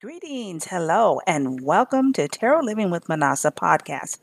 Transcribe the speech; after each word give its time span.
Greetings, 0.00 0.66
hello, 0.66 1.20
and 1.26 1.60
welcome 1.62 2.12
to 2.12 2.28
Tarot 2.28 2.60
Living 2.60 2.90
with 2.90 3.08
Manasa 3.08 3.50
podcast. 3.50 4.18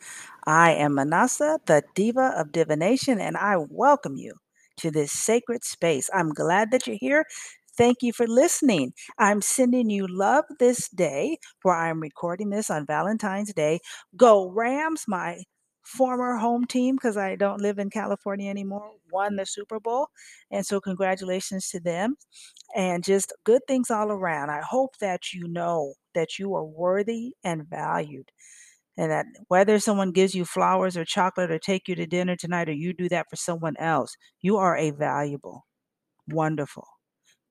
I 0.45 0.71
am 0.73 0.93
Manasa, 0.95 1.59
the 1.65 1.83
diva 1.95 2.33
of 2.37 2.51
divination, 2.53 3.19
and 3.19 3.35
I 3.35 3.57
welcome 3.57 4.15
you 4.15 4.35
to 4.77 4.91
this 4.91 5.11
sacred 5.11 5.63
space. 5.65 6.09
I'm 6.13 6.29
glad 6.29 6.71
that 6.71 6.87
you're 6.87 6.97
here. 6.99 7.25
Thank 7.77 7.97
you 8.01 8.13
for 8.13 8.27
listening. 8.27 8.93
I'm 9.17 9.41
sending 9.41 9.89
you 9.89 10.07
love 10.07 10.45
this 10.59 10.87
day, 10.89 11.37
for 11.61 11.75
I'm 11.75 11.99
recording 11.99 12.49
this 12.49 12.69
on 12.69 12.85
Valentine's 12.85 13.53
Day. 13.53 13.79
Go 14.15 14.49
Rams, 14.49 15.03
my 15.07 15.43
former 15.83 16.37
home 16.37 16.65
team, 16.65 16.95
because 16.95 17.17
I 17.17 17.35
don't 17.35 17.61
live 17.61 17.79
in 17.79 17.89
California 17.89 18.49
anymore, 18.49 18.91
won 19.11 19.35
the 19.35 19.45
Super 19.45 19.79
Bowl. 19.79 20.07
And 20.51 20.65
so, 20.65 20.79
congratulations 20.81 21.69
to 21.69 21.79
them 21.79 22.15
and 22.75 23.03
just 23.03 23.33
good 23.45 23.61
things 23.67 23.91
all 23.91 24.11
around. 24.11 24.49
I 24.51 24.61
hope 24.61 24.97
that 24.99 25.33
you 25.33 25.47
know 25.47 25.93
that 26.15 26.39
you 26.39 26.55
are 26.55 26.65
worthy 26.65 27.33
and 27.43 27.67
valued. 27.69 28.31
And 28.97 29.11
that 29.11 29.25
whether 29.47 29.79
someone 29.79 30.11
gives 30.11 30.35
you 30.35 30.45
flowers 30.45 30.97
or 30.97 31.05
chocolate 31.05 31.51
or 31.51 31.59
take 31.59 31.87
you 31.87 31.95
to 31.95 32.05
dinner 32.07 32.35
tonight 32.35 32.69
or 32.69 32.73
you 32.73 32.93
do 32.93 33.09
that 33.09 33.27
for 33.29 33.37
someone 33.37 33.75
else, 33.79 34.15
you 34.41 34.57
are 34.57 34.77
a 34.77 34.91
valuable, 34.91 35.65
wonderful, 36.27 36.87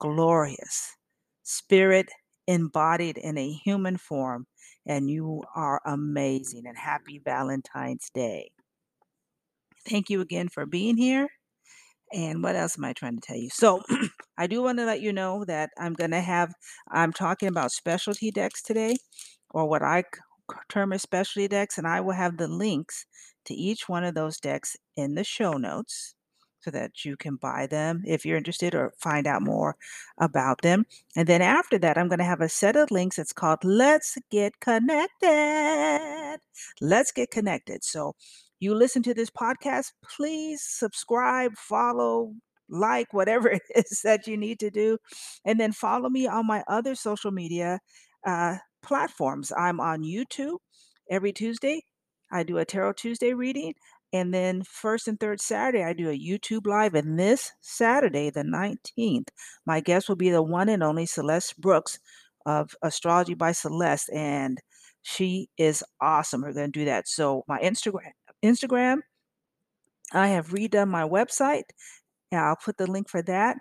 glorious 0.00 0.96
spirit 1.42 2.10
embodied 2.50 3.16
in 3.16 3.38
a 3.38 3.52
human 3.52 3.96
form. 3.96 4.46
And 4.84 5.08
you 5.08 5.44
are 5.54 5.80
amazing. 5.84 6.66
And 6.66 6.76
happy 6.76 7.20
Valentine's 7.24 8.10
Day. 8.12 8.50
Thank 9.88 10.10
you 10.10 10.20
again 10.20 10.48
for 10.48 10.66
being 10.66 10.96
here. 10.96 11.28
And 12.12 12.42
what 12.42 12.56
else 12.56 12.76
am 12.76 12.84
I 12.84 12.92
trying 12.92 13.14
to 13.14 13.20
tell 13.20 13.36
you? 13.36 13.50
So, 13.50 13.82
I 14.38 14.48
do 14.48 14.62
want 14.62 14.78
to 14.78 14.84
let 14.84 15.00
you 15.00 15.12
know 15.12 15.44
that 15.44 15.70
I'm 15.78 15.94
going 15.94 16.10
to 16.10 16.20
have, 16.20 16.52
I'm 16.90 17.12
talking 17.12 17.48
about 17.48 17.70
specialty 17.70 18.32
decks 18.32 18.62
today, 18.62 18.96
or 19.50 19.68
what 19.68 19.82
I 19.82 20.02
term 20.68 20.92
as 20.92 21.02
specialty 21.02 21.46
decks, 21.46 21.78
and 21.78 21.86
I 21.86 22.00
will 22.00 22.14
have 22.14 22.36
the 22.36 22.48
links 22.48 23.06
to 23.44 23.54
each 23.54 23.88
one 23.88 24.02
of 24.02 24.14
those 24.14 24.38
decks 24.38 24.76
in 24.96 25.14
the 25.14 25.22
show 25.22 25.52
notes 25.52 26.16
so 26.60 26.70
that 26.70 27.04
you 27.04 27.16
can 27.16 27.36
buy 27.36 27.66
them 27.66 28.02
if 28.06 28.24
you're 28.24 28.36
interested 28.36 28.74
or 28.74 28.92
find 28.98 29.26
out 29.26 29.42
more 29.42 29.76
about 30.18 30.62
them. 30.62 30.84
And 31.16 31.26
then 31.26 31.42
after 31.42 31.78
that, 31.78 31.96
I'm 31.96 32.08
going 32.08 32.18
to 32.18 32.24
have 32.24 32.40
a 32.40 32.48
set 32.48 32.76
of 32.76 32.90
links. 32.90 33.18
It's 33.18 33.32
called 33.32 33.64
Let's 33.64 34.18
Get 34.30 34.60
Connected. 34.60 36.38
Let's 36.80 37.12
Get 37.12 37.30
Connected. 37.30 37.84
So 37.84 38.14
you 38.60 38.74
listen 38.74 39.02
to 39.04 39.14
this 39.14 39.30
podcast, 39.30 39.92
please 40.16 40.62
subscribe, 40.62 41.52
follow, 41.56 42.34
like, 42.68 43.12
whatever 43.12 43.48
it 43.50 43.62
is 43.74 44.02
that 44.04 44.26
you 44.26 44.36
need 44.36 44.60
to 44.60 44.70
do. 44.70 44.98
And 45.44 45.58
then 45.58 45.72
follow 45.72 46.08
me 46.10 46.26
on 46.26 46.46
my 46.46 46.62
other 46.68 46.94
social 46.94 47.30
media 47.30 47.80
uh, 48.26 48.56
platforms. 48.82 49.52
I'm 49.56 49.80
on 49.80 50.02
YouTube 50.02 50.58
every 51.10 51.32
Tuesday. 51.32 51.82
I 52.32 52.44
do 52.44 52.58
a 52.58 52.64
Tarot 52.64 52.92
Tuesday 52.92 53.32
reading. 53.32 53.74
And 54.12 54.34
then 54.34 54.62
first 54.64 55.06
and 55.06 55.18
third 55.20 55.40
Saturday, 55.40 55.84
I 55.84 55.92
do 55.92 56.10
a 56.10 56.18
YouTube 56.18 56.66
live. 56.66 56.94
And 56.94 57.18
this 57.18 57.52
Saturday, 57.60 58.30
the 58.30 58.42
19th, 58.42 59.28
my 59.66 59.80
guest 59.80 60.08
will 60.08 60.16
be 60.16 60.30
the 60.30 60.42
one 60.42 60.68
and 60.68 60.82
only 60.82 61.06
Celeste 61.06 61.60
Brooks 61.60 61.98
of 62.46 62.74
Astrology 62.82 63.34
by 63.34 63.52
Celeste. 63.52 64.10
And 64.12 64.60
she 65.02 65.48
is 65.56 65.84
awesome. 66.00 66.42
We're 66.42 66.52
going 66.52 66.72
to 66.72 66.78
do 66.80 66.84
that. 66.86 67.08
So 67.08 67.44
my 67.46 67.60
Instagram 67.60 68.10
Instagram. 68.42 68.98
I 70.12 70.28
have 70.28 70.48
redone 70.48 70.88
my 70.88 71.04
website. 71.04 71.64
And 72.32 72.40
I'll 72.40 72.56
put 72.56 72.76
the 72.76 72.90
link 72.90 73.08
for 73.08 73.22
that. 73.22 73.56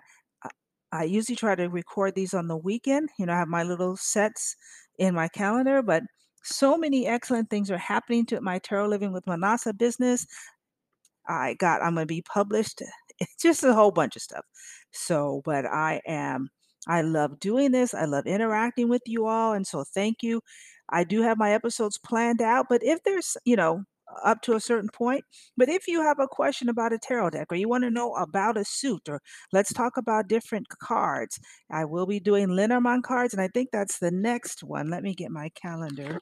I 0.92 1.04
usually 1.04 1.36
try 1.36 1.54
to 1.54 1.68
record 1.68 2.14
these 2.14 2.34
on 2.34 2.48
the 2.48 2.56
weekend. 2.56 3.10
You 3.18 3.26
know, 3.26 3.32
I 3.32 3.38
have 3.38 3.48
my 3.48 3.62
little 3.62 3.96
sets 3.96 4.56
in 4.98 5.14
my 5.14 5.28
calendar, 5.28 5.82
but 5.82 6.02
so 6.42 6.76
many 6.76 7.06
excellent 7.06 7.50
things 7.50 7.70
are 7.70 7.78
happening 7.78 8.26
to 8.26 8.40
my 8.40 8.58
Tarot 8.58 8.88
Living 8.88 9.12
with 9.12 9.26
Manasa 9.26 9.72
business. 9.72 10.26
I 11.28 11.54
got, 11.54 11.82
I'm 11.82 11.94
going 11.94 12.06
to 12.06 12.14
be 12.14 12.22
published. 12.22 12.82
It's 13.22 13.42
just 13.42 13.62
a 13.64 13.74
whole 13.74 13.90
bunch 13.90 14.16
of 14.16 14.22
stuff. 14.22 14.46
So, 14.92 15.42
but 15.44 15.66
I 15.66 16.00
am, 16.06 16.48
I 16.88 17.02
love 17.02 17.38
doing 17.38 17.70
this. 17.70 17.92
I 17.92 18.06
love 18.06 18.26
interacting 18.26 18.88
with 18.88 19.02
you 19.04 19.26
all. 19.26 19.52
And 19.52 19.66
so 19.66 19.84
thank 19.94 20.22
you. 20.22 20.40
I 20.88 21.04
do 21.04 21.20
have 21.20 21.36
my 21.36 21.52
episodes 21.52 21.98
planned 21.98 22.40
out, 22.40 22.64
but 22.70 22.82
if 22.82 23.02
there's, 23.02 23.36
you 23.44 23.56
know, 23.56 23.84
up 24.24 24.42
to 24.42 24.54
a 24.54 24.60
certain 24.60 24.88
point. 24.92 25.24
But 25.56 25.68
if 25.68 25.86
you 25.86 26.02
have 26.02 26.18
a 26.18 26.28
question 26.28 26.68
about 26.68 26.92
a 26.92 26.98
tarot 26.98 27.30
deck 27.30 27.48
or 27.50 27.56
you 27.56 27.68
want 27.68 27.84
to 27.84 27.90
know 27.90 28.14
about 28.14 28.56
a 28.56 28.64
suit 28.64 29.08
or 29.08 29.20
let's 29.52 29.72
talk 29.72 29.96
about 29.96 30.28
different 30.28 30.68
cards, 30.68 31.38
I 31.70 31.84
will 31.84 32.06
be 32.06 32.20
doing 32.20 32.48
Lenormand 32.48 33.04
cards 33.04 33.34
and 33.34 33.42
I 33.42 33.48
think 33.48 33.70
that's 33.72 33.98
the 33.98 34.10
next 34.10 34.62
one. 34.62 34.90
Let 34.90 35.02
me 35.02 35.14
get 35.14 35.30
my 35.30 35.50
calendar. 35.50 36.20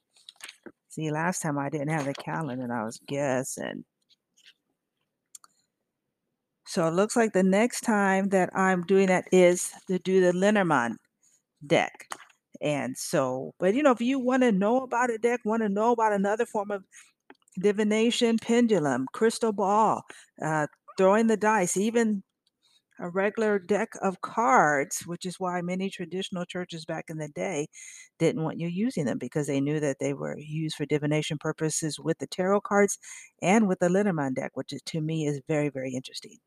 See, 0.99 1.13
last 1.13 1.43
time 1.43 1.59
I 1.59 1.69
didn't 1.69 1.91
have 1.91 2.07
the 2.07 2.15
calendar 2.15 2.65
and 2.65 2.73
I 2.73 2.83
was 2.83 2.99
guessing. 3.07 3.85
So 6.67 6.89
it 6.89 6.91
looks 6.91 7.15
like 7.15 7.33
the 7.33 7.45
next 7.45 7.83
time 7.83 8.31
that 8.31 8.51
I'm 8.53 8.83
doing 8.83 9.07
that 9.07 9.29
is 9.31 9.71
to 9.87 10.01
do 10.01 10.21
the 10.21 10.33
Lenormand 10.33 10.97
deck. 11.65 12.09
And 12.61 12.99
so, 12.99 13.55
but 13.61 13.75
you 13.75 13.83
know, 13.85 13.93
if 13.93 14.01
you 14.01 14.19
want 14.19 14.43
to 14.43 14.51
know 14.51 14.83
about 14.83 15.11
a 15.11 15.19
deck, 15.19 15.41
want 15.45 15.63
to 15.63 15.69
know 15.69 15.93
about 15.93 16.13
another 16.13 16.47
form 16.47 16.73
of 16.73 16.83
divination, 17.61 18.37
pendulum, 18.37 19.07
crystal 19.13 19.53
ball, 19.53 20.03
uh, 20.43 20.67
throwing 20.97 21.29
the 21.29 21.37
dice, 21.37 21.77
even 21.77 22.25
a 22.99 23.09
regular 23.11 23.59
deck 23.59 23.91
of 24.03 24.21
cards, 24.21 25.03
which 25.07 25.25
is 25.27 25.39
why 25.41 25.61
many 25.63 25.91
traditional 25.91 26.45
churches 26.45 26.85
back 26.85 27.07
in 27.09 27.19
the 27.19 27.29
day 27.29 27.69
didn't 28.19 28.43
want 28.45 28.59
you 28.61 28.69
using 28.69 29.05
them 29.05 29.19
because 29.19 29.47
they 29.47 29.61
knew 29.61 29.81
that 29.81 29.99
they 30.01 30.15
were 30.15 30.37
used 30.39 30.77
for 30.77 30.87
divination 30.87 31.39
purposes 31.39 31.99
with 31.99 32.19
the 32.19 32.27
tarot 32.27 32.61
cards 32.63 32.99
and 33.43 33.69
with 33.69 33.79
the 33.81 33.89
Lenormand 33.89 34.37
deck, 34.37 34.53
which 34.55 34.73
is, 34.73 34.83
to 34.83 35.01
me 35.01 35.27
is 35.27 35.41
very, 35.49 35.69
very 35.69 35.93
interesting. 35.95 36.39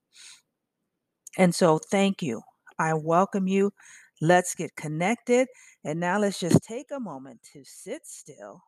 And 1.37 1.53
so, 1.53 1.77
thank 1.77 2.21
you. 2.21 2.41
I 2.79 2.93
welcome 2.93 3.47
you. 3.47 3.73
Let's 4.21 4.55
get 4.55 4.75
connected. 4.75 5.47
And 5.83 5.99
now 5.99 6.19
let's 6.19 6.39
just 6.39 6.63
take 6.63 6.87
a 6.91 6.99
moment 6.99 7.41
to 7.53 7.63
sit 7.65 8.05
still 8.05 8.63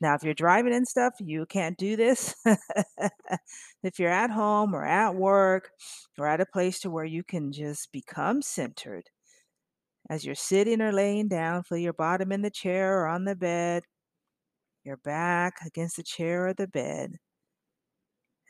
now, 0.00 0.14
if 0.14 0.22
you're 0.22 0.34
driving 0.34 0.74
and 0.74 0.86
stuff, 0.86 1.14
you 1.20 1.46
can't 1.46 1.78
do 1.78 1.96
this. 1.96 2.34
if 3.82 3.98
you're 3.98 4.10
at 4.10 4.30
home 4.30 4.74
or 4.74 4.84
at 4.84 5.14
work 5.14 5.70
or 6.18 6.26
at 6.26 6.40
a 6.40 6.46
place 6.46 6.80
to 6.80 6.90
where 6.90 7.04
you 7.04 7.22
can 7.22 7.52
just 7.52 7.92
become 7.92 8.42
centered 8.42 9.04
as 10.10 10.24
you're 10.24 10.34
sitting 10.34 10.80
or 10.80 10.92
laying 10.92 11.28
down, 11.28 11.62
feel 11.62 11.78
your 11.78 11.92
bottom 11.92 12.32
in 12.32 12.42
the 12.42 12.50
chair 12.50 13.00
or 13.00 13.06
on 13.06 13.24
the 13.24 13.36
bed, 13.36 13.84
your 14.84 14.98
back 14.98 15.54
against 15.64 15.96
the 15.96 16.02
chair 16.02 16.48
or 16.48 16.52
the 16.54 16.66
bed, 16.66 17.16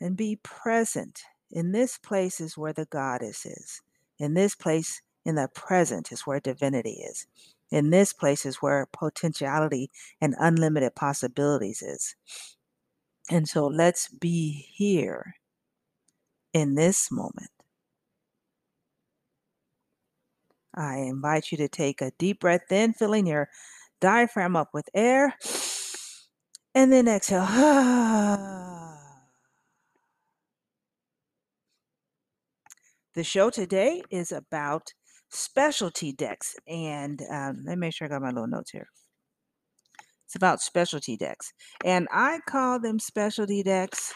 and 0.01 0.17
be 0.17 0.37
present. 0.43 1.21
In 1.51 1.71
this 1.71 1.97
place 1.97 2.41
is 2.41 2.57
where 2.57 2.73
the 2.73 2.85
goddess 2.85 3.45
is. 3.45 3.81
In 4.19 4.33
this 4.33 4.55
place, 4.55 5.01
in 5.23 5.35
the 5.35 5.47
present, 5.53 6.11
is 6.11 6.21
where 6.21 6.39
divinity 6.39 7.03
is. 7.09 7.27
In 7.71 7.89
this 7.89 8.13
place 8.13 8.45
is 8.45 8.57
where 8.57 8.87
potentiality 8.91 9.89
and 10.21 10.35
unlimited 10.39 10.95
possibilities 10.95 11.81
is. 11.81 12.15
And 13.29 13.47
so 13.47 13.65
let's 13.65 14.07
be 14.07 14.67
here 14.73 15.35
in 16.53 16.75
this 16.75 17.11
moment. 17.11 17.49
I 20.75 20.97
invite 20.97 21.51
you 21.51 21.57
to 21.59 21.67
take 21.67 22.01
a 22.01 22.11
deep 22.17 22.41
breath 22.41 22.71
in, 22.71 22.93
filling 22.93 23.25
your 23.25 23.49
diaphragm 24.01 24.55
up 24.55 24.69
with 24.73 24.89
air, 24.93 25.35
and 26.75 26.91
then 26.91 27.07
exhale. 27.07 27.45
the 33.15 33.23
show 33.23 33.49
today 33.49 34.03
is 34.09 34.31
about 34.33 34.93
specialty 35.35 36.11
decks. 36.11 36.55
And 36.67 37.21
um, 37.29 37.63
let 37.65 37.77
me 37.77 37.87
make 37.87 37.93
sure 37.93 38.05
I 38.05 38.09
got 38.09 38.21
my 38.21 38.29
little 38.29 38.47
notes 38.47 38.71
here. 38.71 38.87
It's 40.25 40.35
about 40.35 40.61
specialty 40.61 41.17
decks. 41.17 41.53
And 41.83 42.07
I 42.11 42.39
call 42.47 42.79
them 42.79 42.97
specialty 42.97 43.61
decks, 43.61 44.11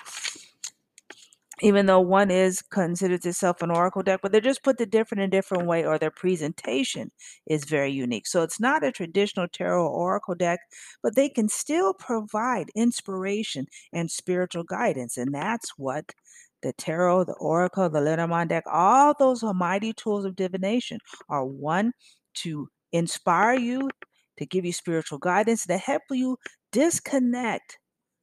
even 1.62 1.86
though 1.86 2.00
one 2.00 2.32
is 2.32 2.64
considered 2.64 3.24
itself 3.26 3.62
an 3.62 3.70
oracle 3.70 4.02
deck, 4.02 4.22
but 4.24 4.32
they're 4.32 4.42
just 4.42 4.64
put 4.64 4.78
the 4.80 4.88
different 4.88 5.22
in 5.22 5.30
different 5.30 5.68
way, 5.68 5.86
or 5.86 6.00
their 6.00 6.10
presentation 6.10 7.12
is 7.46 7.66
very 7.66 7.92
unique. 7.92 8.26
So 8.26 8.42
it's 8.42 8.60
not 8.60 8.84
a 8.84 8.92
traditional 8.92 9.48
tarot 9.48 9.88
oracle 9.88 10.36
deck, 10.36 10.62
but 11.04 11.16
they 11.16 11.30
can 11.30 11.48
still 11.48 11.94
provide 11.94 12.72
inspiration 12.76 13.68
and 13.94 14.10
spiritual 14.10 14.64
guidance. 14.64 15.16
And 15.16 15.36
that's 15.36 15.74
what 15.78 16.14
the 16.62 16.74
tarot, 16.74 17.26
the 17.26 17.34
oracle, 17.34 17.90
the 17.90 18.02
Lenormand 18.02 18.50
deck, 18.50 18.64
all 18.72 19.14
those 19.18 19.44
mighty 19.44 19.94
tools 19.94 20.26
of 20.26 20.36
divination 20.36 21.00
are 21.30 21.46
one 21.46 21.94
to 22.36 22.68
inspire 22.92 23.58
you, 23.58 23.90
to 24.38 24.46
give 24.46 24.66
you 24.66 24.74
spiritual 24.74 25.18
guidance, 25.18 25.66
to 25.66 25.78
help 25.78 26.04
you 26.12 26.38
disconnect 26.72 27.78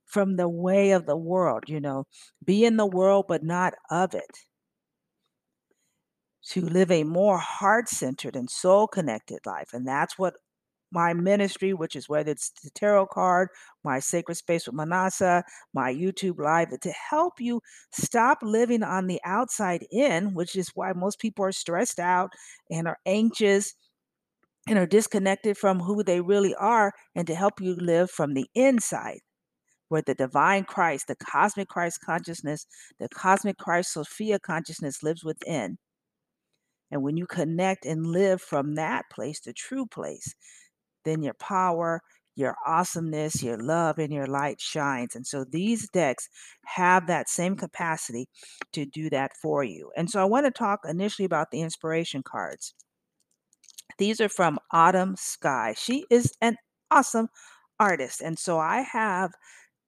from 0.06 0.37
the 0.37 0.49
way 0.49 0.93
of 0.93 1.06
the 1.06 1.17
world, 1.17 1.65
you 1.67 1.81
know, 1.81 2.05
be 2.44 2.65
in 2.65 2.77
the 2.77 2.87
world 2.87 3.27
but 3.29 3.43
not 3.43 3.75
of 3.91 4.15
it. 4.15 4.39
To 6.50 6.61
live 6.61 6.93
a 6.93 7.03
more 7.03 7.39
heart 7.39 7.89
centered 7.89 8.37
and 8.37 8.49
soul 8.49 8.87
connected 8.87 9.41
life. 9.44 9.71
And 9.73 9.87
that's 9.87 10.17
what 10.17 10.35
my 10.91 11.12
ministry, 11.12 11.73
which 11.73 11.97
is 11.97 12.09
whether 12.09 12.31
it's 12.31 12.50
the 12.62 12.71
tarot 12.71 13.06
card, 13.06 13.49
my 13.85 13.99
sacred 13.99 14.37
space 14.37 14.67
with 14.67 14.75
Manasa, 14.75 15.44
my 15.75 15.93
YouTube 15.93 16.38
live, 16.38 16.69
to 16.81 16.91
help 16.91 17.35
you 17.41 17.61
stop 17.93 18.38
living 18.43 18.83
on 18.83 19.06
the 19.06 19.21
outside 19.25 19.85
in, 19.91 20.35
which 20.35 20.56
is 20.56 20.71
why 20.75 20.93
most 20.93 21.19
people 21.19 21.44
are 21.44 21.53
stressed 21.53 21.99
out 21.99 22.31
and 22.71 22.87
are 22.87 22.99
anxious 23.06 23.75
and 24.69 24.79
are 24.79 24.87
disconnected 24.87 25.56
from 25.56 25.81
who 25.81 26.03
they 26.03 26.21
really 26.21 26.55
are, 26.56 26.93
and 27.15 27.27
to 27.27 27.35
help 27.35 27.61
you 27.61 27.77
live 27.77 28.11
from 28.11 28.35
the 28.35 28.47
inside 28.55 29.21
where 29.89 30.03
the 30.03 30.15
divine 30.15 30.65
Christ, 30.65 31.06
the 31.06 31.17
cosmic 31.17 31.69
Christ 31.69 32.00
consciousness, 32.05 32.67
the 32.99 33.09
cosmic 33.09 33.56
Christ 33.59 33.93
Sophia 33.93 34.39
consciousness 34.39 35.03
lives 35.03 35.25
within. 35.25 35.79
And 36.91 37.03
when 37.03 37.17
you 37.17 37.27
connect 37.27 37.85
and 37.85 38.06
live 38.06 38.41
from 38.41 38.75
that 38.75 39.05
place, 39.11 39.41
the 39.41 39.53
true 39.53 39.87
place, 39.87 40.35
then 41.06 41.23
your 41.23 41.35
power, 41.35 42.03
your 42.35 42.55
awesomeness, 42.67 43.43
your 43.43 43.58
love, 43.58 43.99
and 43.99 44.12
your 44.12 44.26
light 44.26 44.61
shines. 44.61 45.17
And 45.17 45.26
so 45.26 45.44
these 45.44 45.88
decks 45.88 46.29
have 46.67 47.06
that 47.06 47.29
same 47.29 47.56
capacity 47.56 48.29
to 48.73 48.85
do 48.85 49.08
that 49.11 49.32
for 49.41 49.64
you. 49.64 49.91
And 49.97 50.11
so 50.11 50.20
I 50.20 50.25
want 50.25 50.44
to 50.47 50.50
talk 50.50 50.81
initially 50.87 51.25
about 51.25 51.50
the 51.50 51.62
inspiration 51.62 52.23
cards. 52.23 52.75
These 53.99 54.20
are 54.20 54.29
from 54.29 54.58
Autumn 54.73 55.17
Skye. 55.17 55.75
She 55.79 56.05
is 56.11 56.32
an 56.43 56.56
awesome 56.91 57.29
artist. 57.81 58.20
And 58.20 58.38
so 58.38 58.58
I 58.58 58.82
have 58.82 59.32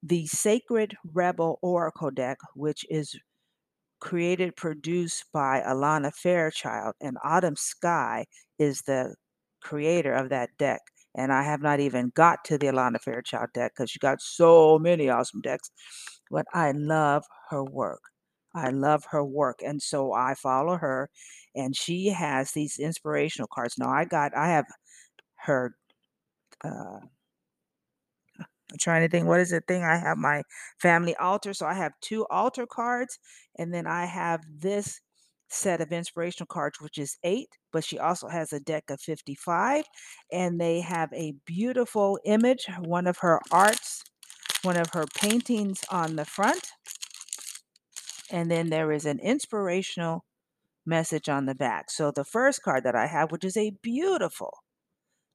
the 0.01 0.25
Sacred 0.27 0.95
Rebel 1.13 1.59
Oracle 1.61 2.09
deck, 2.09 2.37
which 2.55 2.85
is 2.89 3.15
created, 3.99 4.55
produced 4.55 5.25
by 5.33 5.61
Alana 5.61 6.13
Fairchild, 6.13 6.95
and 7.01 7.17
Autumn 7.23 7.55
Skye 7.57 8.25
is 8.57 8.81
the 8.83 9.15
creator 9.61 10.13
of 10.13 10.29
that 10.29 10.49
deck. 10.57 10.81
And 11.15 11.33
I 11.33 11.43
have 11.43 11.61
not 11.61 11.79
even 11.79 12.11
got 12.15 12.45
to 12.45 12.57
the 12.57 12.67
Alana 12.67 13.01
Fairchild 13.01 13.49
deck 13.53 13.73
because 13.75 13.89
she 13.89 13.99
got 13.99 14.21
so 14.21 14.79
many 14.79 15.09
awesome 15.09 15.41
decks. 15.41 15.71
But 16.31 16.45
I 16.53 16.71
love 16.71 17.23
her 17.49 17.63
work. 17.63 18.01
I 18.55 18.69
love 18.69 19.05
her 19.11 19.23
work. 19.23 19.61
And 19.63 19.81
so 19.81 20.13
I 20.13 20.35
follow 20.35 20.77
her, 20.77 21.09
and 21.55 21.75
she 21.75 22.07
has 22.09 22.51
these 22.51 22.79
inspirational 22.79 23.49
cards. 23.53 23.75
Now, 23.77 23.89
I 23.89 24.05
got, 24.05 24.35
I 24.35 24.47
have 24.49 24.65
her 25.45 25.75
uh, 26.63 26.99
I'm 28.71 28.77
trying 28.79 29.01
to 29.01 29.09
think 29.09 29.27
what 29.27 29.39
is 29.39 29.49
the 29.49 29.61
thing 29.61 29.83
I 29.83 29.97
have 29.97 30.17
my 30.17 30.43
family 30.79 31.15
altar. 31.15 31.53
So 31.53 31.65
I 31.65 31.73
have 31.73 31.93
two 32.01 32.25
altar 32.27 32.67
cards, 32.67 33.17
and 33.57 33.73
then 33.73 33.87
I 33.87 34.05
have 34.05 34.41
this 34.47 35.01
set 35.49 35.81
of 35.81 35.91
inspirational 35.91 36.47
cards, 36.47 36.79
which 36.79 36.97
is 36.97 37.17
eight, 37.23 37.49
but 37.71 37.83
she 37.83 37.99
also 37.99 38.27
has 38.27 38.53
a 38.53 38.59
deck 38.59 38.89
of 38.89 39.01
55. 39.01 39.85
And 40.31 40.59
they 40.59 40.81
have 40.81 41.11
a 41.13 41.33
beautiful 41.45 42.19
image, 42.25 42.67
one 42.79 43.07
of 43.07 43.17
her 43.19 43.39
arts, 43.51 44.03
one 44.61 44.77
of 44.77 44.91
her 44.93 45.05
paintings 45.15 45.83
on 45.89 46.15
the 46.15 46.25
front. 46.25 46.69
And 48.31 48.49
then 48.49 48.69
there 48.69 48.91
is 48.91 49.05
an 49.05 49.19
inspirational 49.19 50.25
message 50.85 51.29
on 51.29 51.45
the 51.45 51.55
back. 51.55 51.89
So 51.89 52.11
the 52.11 52.25
first 52.25 52.61
card 52.61 52.83
that 52.83 52.95
I 52.95 53.07
have, 53.07 53.31
which 53.31 53.43
is 53.43 53.57
a 53.57 53.73
beautiful 53.81 54.53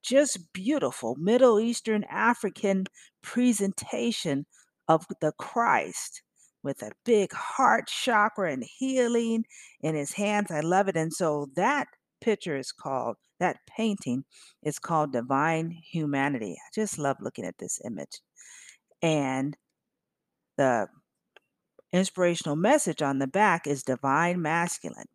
just 0.04 0.52
beautiful 0.52 1.16
Middle 1.18 1.58
Eastern 1.58 2.04
African 2.04 2.84
presentation 3.22 4.44
of 4.86 5.06
the 5.20 5.32
Christ 5.38 6.22
with 6.64 6.82
a 6.82 6.90
big 7.04 7.32
heart 7.32 7.86
chakra 7.86 8.52
and 8.52 8.64
healing 8.64 9.44
in 9.82 9.94
his 9.94 10.12
hands. 10.12 10.50
I 10.50 10.60
love 10.60 10.88
it. 10.88 10.96
And 10.96 11.12
so 11.12 11.48
that 11.54 11.86
picture 12.20 12.56
is 12.56 12.72
called, 12.72 13.16
that 13.38 13.58
painting 13.68 14.24
is 14.62 14.78
called 14.78 15.12
Divine 15.12 15.70
Humanity. 15.92 16.56
I 16.58 16.68
just 16.74 16.98
love 16.98 17.18
looking 17.20 17.44
at 17.44 17.58
this 17.58 17.80
image. 17.84 18.20
And 19.02 19.56
the 20.56 20.88
inspirational 21.92 22.56
message 22.56 23.02
on 23.02 23.18
the 23.18 23.26
back 23.26 23.66
is 23.66 23.82
Divine 23.82 24.40
Masculine. 24.40 25.08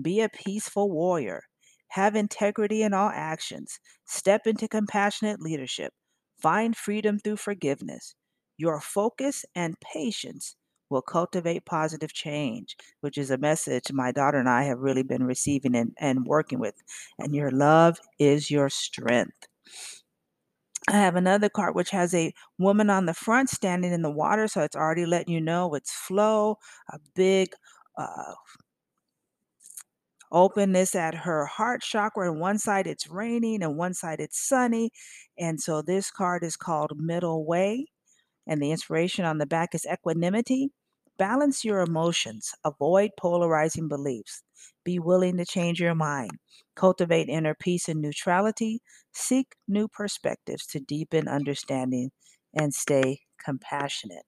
Be 0.00 0.20
a 0.20 0.28
peaceful 0.28 0.90
warrior. 0.90 1.42
Have 1.88 2.16
integrity 2.16 2.82
in 2.82 2.94
all 2.94 3.10
actions. 3.12 3.78
Step 4.06 4.46
into 4.46 4.68
compassionate 4.68 5.40
leadership. 5.40 5.92
Find 6.40 6.76
freedom 6.76 7.18
through 7.18 7.36
forgiveness. 7.36 8.14
Your 8.56 8.80
focus 8.80 9.44
and 9.54 9.78
patience 9.80 10.56
will 10.90 11.02
cultivate 11.02 11.64
positive 11.64 12.12
change, 12.12 12.76
which 13.00 13.16
is 13.18 13.30
a 13.30 13.38
message 13.38 13.90
my 13.92 14.12
daughter 14.12 14.38
and 14.38 14.48
I 14.48 14.64
have 14.64 14.78
really 14.78 15.02
been 15.02 15.24
receiving 15.24 15.74
and, 15.74 15.92
and 15.98 16.26
working 16.26 16.58
with. 16.60 16.74
And 17.18 17.34
your 17.34 17.50
love 17.50 17.98
is 18.18 18.50
your 18.50 18.68
strength. 18.68 19.48
I 20.88 20.92
have 20.92 21.16
another 21.16 21.48
card 21.48 21.74
which 21.74 21.90
has 21.90 22.12
a 22.12 22.34
woman 22.58 22.90
on 22.90 23.06
the 23.06 23.14
front 23.14 23.48
standing 23.50 23.92
in 23.92 24.02
the 24.02 24.10
water, 24.10 24.48
so 24.48 24.62
it's 24.62 24.76
already 24.76 25.06
letting 25.06 25.32
you 25.32 25.40
know 25.40 25.74
it's 25.74 25.92
flow, 25.92 26.58
a 26.92 26.98
big 27.14 27.54
uh, 27.96 28.34
openness 30.32 30.94
at 30.94 31.14
her 31.14 31.46
heart 31.46 31.82
chakra. 31.82 32.30
And 32.30 32.40
one 32.40 32.58
side 32.58 32.86
it's 32.86 33.08
raining 33.08 33.62
and 33.62 33.76
one 33.76 33.94
side 33.94 34.20
it's 34.20 34.40
sunny. 34.40 34.90
And 35.38 35.60
so 35.60 35.82
this 35.82 36.10
card 36.10 36.42
is 36.42 36.56
called 36.56 36.92
Middle 36.96 37.46
Way. 37.46 37.86
And 38.46 38.60
the 38.60 38.70
inspiration 38.70 39.24
on 39.24 39.38
the 39.38 39.46
back 39.46 39.74
is 39.74 39.86
equanimity. 39.90 40.70
Balance 41.18 41.64
your 41.64 41.80
emotions. 41.80 42.52
Avoid 42.64 43.10
polarizing 43.18 43.88
beliefs. 43.88 44.42
Be 44.84 44.98
willing 44.98 45.36
to 45.36 45.44
change 45.44 45.80
your 45.80 45.94
mind. 45.94 46.32
Cultivate 46.74 47.28
inner 47.28 47.54
peace 47.54 47.88
and 47.88 48.00
neutrality. 48.00 48.80
Seek 49.12 49.54
new 49.68 49.88
perspectives 49.88 50.66
to 50.68 50.80
deepen 50.80 51.28
understanding 51.28 52.10
and 52.54 52.74
stay 52.74 53.20
compassionate. 53.44 54.24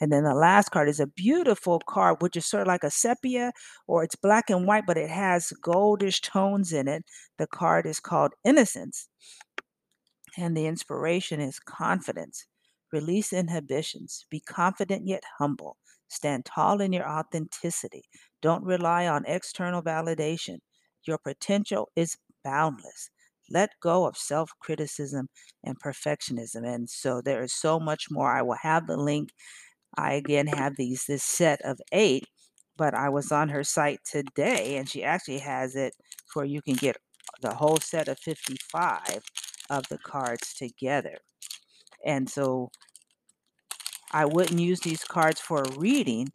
And 0.00 0.12
then 0.12 0.24
the 0.24 0.34
last 0.34 0.70
card 0.70 0.88
is 0.88 1.00
a 1.00 1.06
beautiful 1.06 1.80
card, 1.88 2.18
which 2.20 2.36
is 2.36 2.44
sort 2.44 2.62
of 2.62 2.66
like 2.66 2.84
a 2.84 2.90
sepia 2.90 3.52
or 3.86 4.04
it's 4.04 4.16
black 4.16 4.50
and 4.50 4.66
white, 4.66 4.84
but 4.86 4.98
it 4.98 5.08
has 5.08 5.52
goldish 5.64 6.20
tones 6.20 6.72
in 6.72 6.88
it. 6.88 7.04
The 7.38 7.46
card 7.46 7.86
is 7.86 8.00
called 8.00 8.32
Innocence. 8.44 9.08
And 10.36 10.54
the 10.54 10.66
inspiration 10.66 11.40
is 11.40 11.58
confidence. 11.58 12.46
Release 12.92 13.32
inhibitions. 13.32 14.26
Be 14.30 14.40
confident 14.40 15.06
yet 15.06 15.24
humble. 15.38 15.76
Stand 16.08 16.44
tall 16.46 16.80
in 16.80 16.92
your 16.92 17.08
authenticity. 17.08 18.04
Don't 18.42 18.64
rely 18.64 19.08
on 19.08 19.24
external 19.26 19.82
validation. 19.82 20.58
Your 21.06 21.18
potential 21.18 21.90
is 21.96 22.16
boundless. 22.44 23.10
Let 23.50 23.70
go 23.80 24.06
of 24.06 24.16
self 24.16 24.50
criticism 24.60 25.28
and 25.64 25.80
perfectionism. 25.80 26.66
And 26.66 26.90
so 26.90 27.20
there 27.22 27.42
is 27.42 27.54
so 27.54 27.80
much 27.80 28.06
more. 28.10 28.32
I 28.32 28.42
will 28.42 28.58
have 28.62 28.86
the 28.86 28.96
link 28.96 29.30
I 29.96 30.14
again 30.14 30.46
have 30.48 30.76
these 30.76 31.04
this 31.06 31.24
set 31.24 31.60
of 31.62 31.80
eight, 31.92 32.26
but 32.76 32.94
I 32.94 33.08
was 33.10 33.32
on 33.32 33.50
her 33.50 33.64
site 33.64 34.00
today 34.04 34.76
and 34.76 34.88
she 34.88 35.04
actually 35.04 35.38
has 35.38 35.76
it 35.76 35.94
where 36.34 36.46
you 36.46 36.62
can 36.62 36.74
get 36.74 36.96
the 37.42 37.54
whole 37.54 37.78
set 37.78 38.08
of 38.08 38.18
55 38.20 39.22
of 39.70 39.88
the 39.88 39.98
cards 39.98 40.54
together. 40.54 41.18
And 42.06 42.30
so 42.30 42.70
I 44.12 44.24
wouldn't 44.24 44.60
use 44.60 44.80
these 44.80 45.04
cards 45.04 45.40
for 45.40 45.62
a 45.62 45.70
reading, 45.72 46.28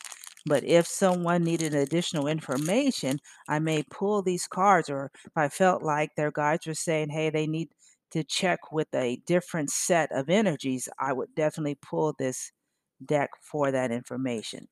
but 0.46 0.63
if 0.66 0.86
someone 0.86 1.44
needed 1.44 1.74
additional 1.74 2.28
information, 2.28 3.20
I 3.48 3.60
may 3.60 3.84
pull 3.90 4.22
these 4.22 4.48
cards, 4.48 4.90
or 4.90 5.10
if 5.25 5.32
I 5.36 5.48
felt 5.48 5.82
like 5.82 6.12
their 6.16 6.32
guides 6.32 6.68
were 6.68 6.74
saying, 6.74 7.10
hey, 7.10 7.30
they 7.30 7.48
need 7.48 7.70
to 8.12 8.24
check 8.24 8.72
with 8.72 8.90
a 8.94 9.22
different 9.25 9.70
set 9.72 10.12
of 10.12 10.30
energies, 10.30 10.90
I 11.00 11.13
would 11.13 11.30
definitely 11.34 11.78
pull 11.82 12.13
this 12.20 12.51
deck 13.06 13.30
for 13.42 13.72
that 13.72 13.92
information. 13.92 14.68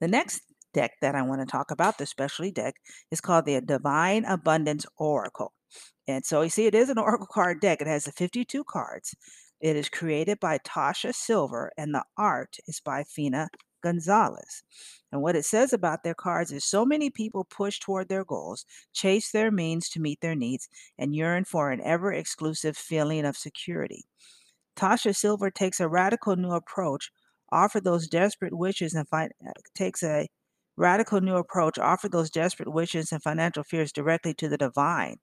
The 0.00 0.08
next 0.08 0.40
deck 0.72 0.92
that 1.02 1.14
I 1.14 1.22
want 1.22 1.42
to 1.42 1.46
talk 1.46 1.70
about, 1.70 1.98
the 1.98 2.06
specialty 2.06 2.50
deck, 2.50 2.76
is 3.10 3.20
called 3.20 3.44
the 3.44 3.60
Divine 3.60 4.24
Abundance 4.24 4.86
Oracle. 4.96 5.52
And 6.06 6.24
so 6.24 6.42
you 6.42 6.50
see, 6.50 6.66
it 6.66 6.74
is 6.74 6.88
an 6.88 6.98
Oracle 6.98 7.28
card 7.30 7.60
deck. 7.60 7.80
It 7.80 7.86
has 7.86 8.04
the 8.04 8.12
52 8.12 8.64
cards. 8.64 9.14
It 9.60 9.76
is 9.76 9.88
created 9.88 10.40
by 10.40 10.58
Tosha 10.58 11.14
Silver, 11.14 11.70
and 11.76 11.94
the 11.94 12.04
art 12.16 12.56
is 12.66 12.80
by 12.80 13.04
Fina 13.04 13.48
Gonzalez. 13.82 14.62
And 15.12 15.22
what 15.22 15.36
it 15.36 15.44
says 15.44 15.72
about 15.72 16.02
their 16.02 16.14
cards 16.14 16.52
is 16.52 16.64
so 16.64 16.84
many 16.86 17.10
people 17.10 17.44
push 17.44 17.78
toward 17.78 18.08
their 18.08 18.24
goals, 18.24 18.64
chase 18.92 19.30
their 19.30 19.50
means 19.50 19.88
to 19.90 20.00
meet 20.00 20.20
their 20.20 20.34
needs, 20.34 20.68
and 20.98 21.14
yearn 21.14 21.44
for 21.44 21.70
an 21.70 21.80
ever 21.82 22.12
exclusive 22.12 22.76
feeling 22.76 23.24
of 23.24 23.36
security. 23.36 24.04
Tosha 24.76 25.14
Silver 25.14 25.50
takes 25.50 25.80
a 25.80 25.88
radical 25.88 26.36
new 26.36 26.52
approach, 26.52 27.10
offer 27.52 27.80
those 27.80 28.08
desperate 28.08 28.56
wishes 28.56 28.94
and 28.94 29.06
uh, 29.12 29.28
takes 29.74 30.02
a 30.02 30.28
radical 30.76 31.20
new 31.20 31.36
approach, 31.36 31.78
offer 31.78 32.08
those 32.08 32.30
desperate 32.30 32.72
wishes 32.72 33.12
and 33.12 33.22
financial 33.22 33.62
fears 33.62 33.92
directly 33.92 34.32
to 34.34 34.48
the 34.48 34.56
divine, 34.56 35.16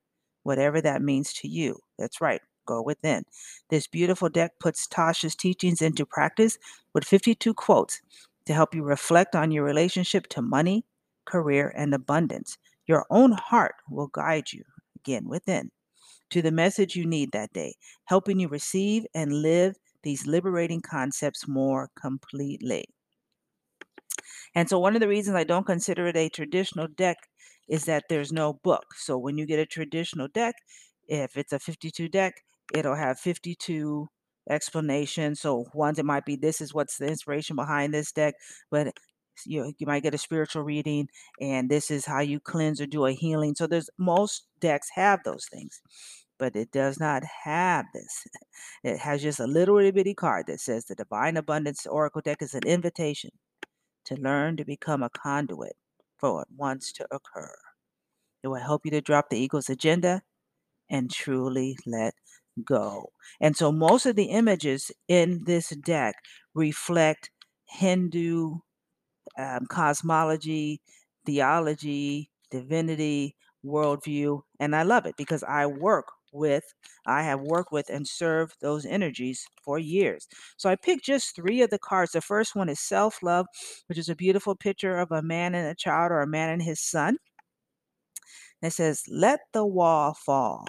whatever 0.48 0.82
that 0.82 1.02
means 1.02 1.34
to 1.34 1.48
you. 1.48 1.80
That's 2.00 2.22
right. 2.22 2.42
Go 2.66 2.82
within. 2.82 3.26
This 3.70 3.88
beautiful 3.88 4.30
deck 4.30 4.54
puts 4.60 4.88
Tosha's 4.88 5.36
teachings 5.36 5.82
into 5.82 6.06
practice 6.06 6.58
with 6.94 7.06
52 7.06 7.54
quotes 7.54 8.02
to 8.46 8.54
help 8.54 8.74
you 8.76 8.84
reflect 8.84 9.36
on 9.36 9.52
your 9.52 9.64
relationship 9.66 10.28
to 10.30 10.42
money, 10.42 10.86
career, 11.26 11.74
and 11.76 11.94
abundance. 11.94 12.58
Your 12.88 13.06
own 13.10 13.34
heart 13.34 13.76
will 13.90 14.08
guide 14.08 14.54
you 14.54 14.64
again 14.96 15.28
within. 15.28 15.72
to 16.32 16.42
the 16.42 16.52
message 16.52 16.96
you 16.96 17.06
need 17.06 17.32
that 17.34 17.54
day, 17.54 17.76
helping 18.06 18.40
you 18.40 18.48
receive 18.50 19.06
and 19.14 19.42
live 19.42 19.76
these 20.04 20.28
liberating 20.28 20.82
concepts 20.82 21.48
more 21.48 21.90
completely. 21.96 22.86
And 24.56 24.68
so, 24.70 24.80
one 24.80 24.96
of 24.96 25.02
the 25.02 25.08
reasons 25.08 25.36
I 25.36 25.44
don't 25.46 25.66
consider 25.66 26.08
it 26.08 26.18
a 26.18 26.30
traditional 26.30 26.88
deck 26.88 27.18
is 27.68 27.86
that 27.86 28.06
there's 28.10 28.32
no 28.32 28.54
book. 28.64 28.86
So, 28.96 29.18
when 29.18 29.38
you 29.38 29.46
get 29.46 29.60
a 29.60 29.66
traditional 29.66 30.28
deck, 30.28 30.56
if 31.08 31.38
it's 31.38 31.54
a 31.54 31.60
52 31.60 32.10
deck, 32.10 32.36
it'll 32.74 32.96
have 32.96 33.20
52 33.20 34.08
explanations. 34.50 35.42
So, 35.42 35.66
ones 35.74 36.00
it 36.00 36.06
might 36.06 36.26
be 36.26 36.36
this 36.36 36.62
is 36.62 36.74
what's 36.74 36.98
the 36.98 37.08
inspiration 37.08 37.56
behind 37.56 37.94
this 37.94 38.12
deck, 38.12 38.36
but 38.72 38.94
you 39.46 39.62
know, 39.62 39.72
you 39.78 39.86
might 39.88 40.04
get 40.04 40.14
a 40.14 40.18
spiritual 40.18 40.64
reading 40.64 41.08
and 41.40 41.70
this 41.70 41.92
is 41.92 42.06
how 42.06 42.22
you 42.22 42.40
cleanse 42.40 42.82
or 42.82 42.88
do 42.88 43.06
a 43.06 43.12
healing. 43.12 43.56
So 43.56 43.68
there's 43.68 43.90
most 43.98 44.48
decks 44.60 44.90
have 44.96 45.20
those 45.24 45.46
things, 45.52 45.82
but 46.40 46.56
it 46.56 46.72
does 46.72 47.00
not 47.00 47.24
have 47.44 47.86
this. 47.94 48.26
It 48.84 49.00
has 49.00 49.22
just 49.22 49.40
a 49.40 49.46
little 49.46 49.78
itty 49.78 49.92
bitty 49.92 50.14
card 50.14 50.46
that 50.48 50.60
says 50.60 50.86
the 50.86 50.96
Divine 50.96 51.38
Abundance 51.38 51.86
Oracle 51.86 52.22
deck 52.22 52.42
is 52.42 52.56
an 52.56 52.64
invitation 52.66 53.32
to 54.06 54.16
learn 54.16 54.58
to 54.58 54.66
become 54.66 55.04
a 55.04 55.10
conduit 55.10 55.76
for 56.18 56.36
what 56.36 56.48
wants 56.56 56.92
to 56.94 57.08
occur. 57.12 57.54
It 58.44 58.48
will 58.48 58.56
help 58.62 58.86
you 58.86 58.92
to 58.92 59.02
drop 59.02 59.30
the 59.30 59.40
ego's 59.40 59.70
agenda 59.70 60.22
and 60.90 61.12
truly 61.12 61.78
let 61.86 62.14
go. 62.64 63.12
And 63.42 63.56
so 63.56 63.72
most 63.72 64.06
of 64.06 64.16
the 64.16 64.26
images 64.26 64.92
in 65.08 65.44
this 65.46 65.70
deck 65.70 66.16
reflect 66.54 67.32
Hindu 67.66 68.60
um, 69.38 69.66
cosmology, 69.68 70.82
theology, 71.26 72.30
divinity, 72.52 73.36
worldview. 73.66 74.42
And 74.60 74.76
I 74.76 74.84
love 74.84 75.06
it 75.06 75.16
because 75.18 75.44
I 75.44 75.66
work 75.66 76.08
with, 76.38 76.64
I 77.06 77.24
have 77.24 77.42
worked 77.42 77.72
with 77.72 77.90
and 77.90 78.08
served 78.08 78.56
those 78.62 78.86
energies 78.86 79.46
for 79.64 79.80
years. 79.80 80.28
So 80.58 80.70
I 80.70 80.76
picked 80.76 81.06
just 81.06 81.36
three 81.36 81.62
of 81.62 81.70
the 81.70 81.80
cards. 81.80 82.12
The 82.14 82.22
first 82.22 82.56
one 82.56 82.70
is 82.70 82.80
self 82.80 83.22
love, 83.24 83.48
which 83.88 83.98
is 83.98 84.10
a 84.10 84.16
beautiful 84.16 84.56
picture 84.56 84.98
of 84.98 85.12
a 85.12 85.22
man 85.22 85.56
and 85.56 85.68
a 85.68 85.76
child 85.76 86.12
or 86.12 86.22
a 86.22 86.28
man 86.28 86.50
and 86.50 86.62
his 86.62 86.80
son. 86.82 87.18
And 88.62 88.72
it 88.72 88.74
says, 88.74 89.04
Let 89.10 89.40
the 89.54 89.66
wall 89.66 90.14
fall 90.14 90.66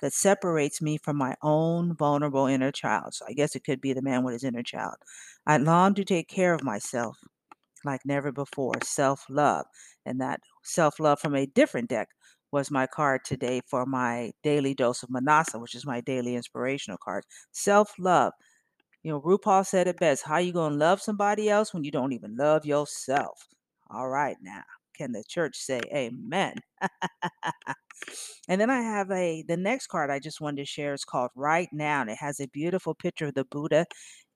that 0.00 0.12
separates 0.12 0.82
me 0.82 0.98
from 0.98 1.16
my 1.16 1.36
own 1.42 1.94
vulnerable 1.96 2.46
inner 2.46 2.72
child. 2.72 3.14
So 3.14 3.24
I 3.28 3.32
guess 3.32 3.54
it 3.54 3.64
could 3.64 3.80
be 3.80 3.92
the 3.92 4.02
man 4.02 4.24
with 4.24 4.34
his 4.34 4.44
inner 4.44 4.62
child. 4.62 4.96
I 5.46 5.56
long 5.58 5.94
to 5.94 6.04
take 6.04 6.28
care 6.28 6.54
of 6.54 6.64
myself 6.64 7.18
like 7.84 8.00
never 8.04 8.32
before. 8.32 8.74
Self 8.84 9.24
love. 9.30 9.66
And 10.04 10.20
that 10.20 10.40
self 10.64 10.98
love 11.00 11.20
from 11.20 11.34
a 11.34 11.46
different 11.46 11.88
deck 11.88 12.08
was 12.52 12.70
my 12.70 12.86
card 12.86 13.24
today 13.24 13.62
for 13.66 13.86
my 13.86 14.32
daily 14.42 14.74
dose 14.74 15.02
of 15.02 15.10
Manasa, 15.10 15.58
which 15.58 15.74
is 15.74 15.86
my 15.86 16.00
daily 16.00 16.36
inspirational 16.36 16.98
card. 17.02 17.24
Self 17.52 17.94
love. 17.98 18.32
You 19.02 19.12
know, 19.12 19.20
RuPaul 19.20 19.66
said 19.66 19.88
it 19.88 19.98
best. 19.98 20.24
How 20.24 20.38
you 20.38 20.52
gonna 20.52 20.76
love 20.76 21.00
somebody 21.02 21.50
else 21.50 21.74
when 21.74 21.84
you 21.84 21.90
don't 21.90 22.12
even 22.12 22.36
love 22.36 22.64
yourself? 22.66 23.48
All 23.90 24.08
right, 24.08 24.36
now 24.42 24.62
can 24.96 25.12
the 25.12 25.24
church 25.28 25.56
say 25.56 25.80
amen? 25.92 26.56
and 28.48 28.60
then 28.60 28.70
I 28.70 28.82
have 28.82 29.10
a 29.10 29.42
the 29.48 29.56
next 29.56 29.88
card 29.88 30.10
I 30.10 30.18
just 30.18 30.40
wanted 30.40 30.58
to 30.58 30.64
share 30.66 30.94
is 30.94 31.04
called 31.04 31.30
Right 31.34 31.68
Now, 31.72 32.02
and 32.02 32.10
it 32.10 32.18
has 32.18 32.40
a 32.40 32.48
beautiful 32.48 32.94
picture 32.94 33.26
of 33.26 33.34
the 33.34 33.44
Buddha 33.44 33.86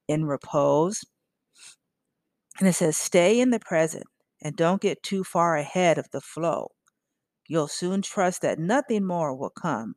in 0.09 0.25
repose. 0.27 1.05
And 2.59 2.69
it 2.69 2.75
says, 2.75 2.97
stay 2.97 3.41
in 3.41 3.51
the 3.51 3.61
present 3.61 4.05
and 4.43 4.57
don't 4.57 4.81
get 4.81 5.03
too 5.03 5.25
far 5.25 5.57
ahead 5.57 5.99
of 5.99 6.11
the 6.11 6.21
flow. 6.21 6.71
You'll 7.49 7.69
soon 7.69 8.03
trust 8.03 8.43
that 8.43 8.59
nothing 8.59 9.05
more 9.05 9.35
will 9.35 9.51
come 9.51 9.97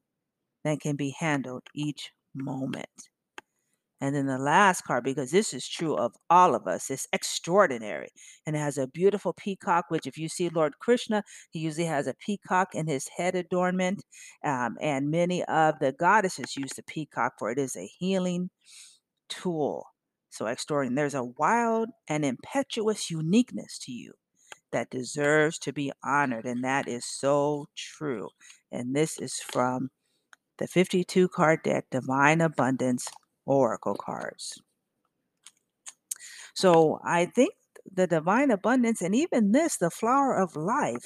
than 0.63 0.77
can 0.77 0.95
be 0.95 1.15
handled 1.17 1.63
each 1.73 2.11
moment. 2.33 3.09
And 4.01 4.15
then 4.15 4.27
the 4.27 4.37
last 4.37 4.83
card, 4.85 5.03
because 5.03 5.31
this 5.31 5.53
is 5.53 5.67
true 5.67 5.95
of 5.95 6.15
all 6.29 6.55
of 6.55 6.67
us, 6.67 6.89
is 6.89 7.07
extraordinary. 7.11 8.09
And 8.45 8.55
it 8.55 8.59
has 8.59 8.77
a 8.77 8.87
beautiful 8.87 9.33
peacock, 9.33 9.85
which, 9.89 10.07
if 10.07 10.17
you 10.17 10.29
see 10.29 10.47
Lord 10.47 10.79
Krishna, 10.79 11.23
he 11.51 11.59
usually 11.59 11.87
has 11.87 12.07
a 12.07 12.13
peacock 12.13 12.73
in 12.73 12.87
his 12.87 13.09
head 13.17 13.35
adornment. 13.35 14.05
Um, 14.43 14.77
and 14.79 15.11
many 15.11 15.43
of 15.45 15.79
the 15.79 15.91
goddesses 15.91 16.55
use 16.55 16.71
the 16.73 16.83
peacock 16.83 17.33
for 17.37 17.51
it 17.51 17.59
is 17.59 17.75
a 17.75 17.89
healing 17.99 18.51
tool. 19.27 19.85
So 20.29 20.45
extraordinary. 20.45 20.95
There's 20.95 21.15
a 21.15 21.23
wild 21.23 21.89
and 22.07 22.23
impetuous 22.23 23.11
uniqueness 23.11 23.77
to 23.79 23.91
you 23.91 24.13
that 24.71 24.89
deserves 24.89 25.59
to 25.59 25.73
be 25.73 25.91
honored. 26.03 26.45
And 26.45 26.63
that 26.63 26.87
is 26.87 27.05
so 27.05 27.67
true. 27.75 28.29
And 28.71 28.95
this 28.95 29.19
is 29.19 29.35
from 29.35 29.89
the 30.57 30.67
52 30.67 31.29
card 31.29 31.63
deck, 31.63 31.85
Divine 31.91 32.41
Abundance 32.41 33.07
Oracle 33.45 33.95
cards. 33.95 34.61
So 36.53 36.99
I 37.03 37.25
think 37.25 37.53
the 37.91 38.07
divine 38.07 38.51
abundance 38.51 39.01
and 39.01 39.15
even 39.15 39.51
this, 39.51 39.77
the 39.77 39.89
flower 39.89 40.35
of 40.35 40.55
life, 40.55 41.05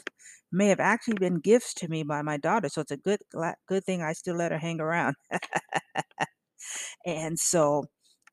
may 0.52 0.68
have 0.68 0.80
actually 0.80 1.18
been 1.20 1.40
gifts 1.40 1.74
to 1.74 1.88
me 1.88 2.04
by 2.04 2.22
my 2.22 2.38
daughter. 2.38 2.70
So 2.70 2.82
it's 2.82 2.92
a 2.92 2.98
good 2.98 3.20
good 3.68 3.84
thing 3.84 4.02
I 4.02 4.14
still 4.14 4.36
let 4.36 4.52
her 4.52 4.58
hang 4.58 4.80
around. 4.80 5.16
and 7.06 7.40
so 7.40 7.86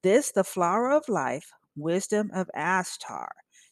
this, 0.03 0.33
the 0.33 0.45
flower 0.45 0.91
of 0.91 1.09
life, 1.09 1.51
wisdom 1.77 2.31
of 2.35 2.51
Ashtar. 2.57 3.29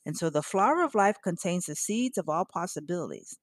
And 0.08 0.16
so 0.16 0.30
the 0.30 0.42
flower 0.42 0.82
of 0.82 0.94
life 0.94 1.16
contains 1.22 1.66
the 1.66 1.76
seeds 1.76 2.16
of 2.16 2.30
all 2.30 2.46
possibilities, 2.46 3.36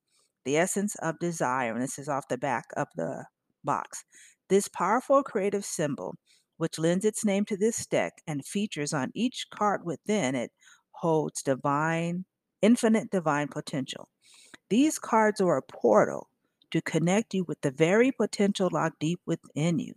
the 0.45 0.57
essence 0.57 0.95
of 0.95 1.19
desire. 1.19 1.71
And 1.71 1.83
this 1.83 1.99
is 1.99 2.09
off 2.09 2.27
the 2.27 2.39
back 2.39 2.65
of 2.75 2.87
the 2.95 3.25
box. 3.63 4.03
This 4.49 4.67
powerful 4.67 5.21
creative 5.21 5.63
symbol, 5.63 6.15
which 6.57 6.79
lends 6.79 7.05
its 7.05 7.23
name 7.23 7.45
to 7.45 7.55
this 7.55 7.85
deck 7.85 8.13
and 8.25 8.43
features 8.43 8.93
on 8.93 9.11
each 9.13 9.45
card 9.53 9.85
within 9.85 10.33
it, 10.33 10.49
holds 10.89 11.43
divine, 11.43 12.25
infinite 12.63 13.11
divine 13.11 13.47
potential. 13.47 14.09
These 14.71 14.97
cards 14.97 15.39
are 15.39 15.57
a 15.57 15.61
portal 15.61 16.29
to 16.71 16.81
connect 16.81 17.35
you 17.35 17.43
with 17.43 17.61
the 17.61 17.69
very 17.69 18.11
potential 18.11 18.71
locked 18.73 18.99
deep 18.99 19.19
within 19.27 19.77
you. 19.77 19.93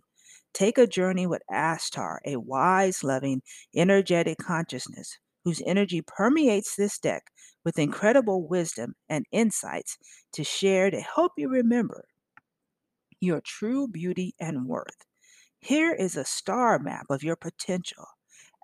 Take 0.53 0.77
a 0.77 0.85
journey 0.85 1.25
with 1.25 1.41
Ashtar, 1.51 2.19
a 2.27 2.35
wise, 2.35 3.03
loving, 3.03 3.41
energetic 3.73 4.37
consciousness 4.37 5.17
whose 5.43 5.61
energy 5.65 6.01
permeates 6.01 6.75
this 6.75 6.99
deck 6.99 7.23
with 7.63 7.79
incredible 7.79 8.47
wisdom 8.47 8.95
and 9.09 9.25
insights 9.31 9.97
to 10.33 10.43
share 10.43 10.89
to 10.91 11.01
help 11.01 11.33
you 11.37 11.49
remember 11.49 12.05
your 13.19 13.41
true 13.41 13.87
beauty 13.87 14.33
and 14.39 14.65
worth. 14.65 15.05
Here 15.59 15.93
is 15.93 16.15
a 16.15 16.25
star 16.25 16.79
map 16.79 17.05
of 17.09 17.23
your 17.23 17.35
potential. 17.35 18.05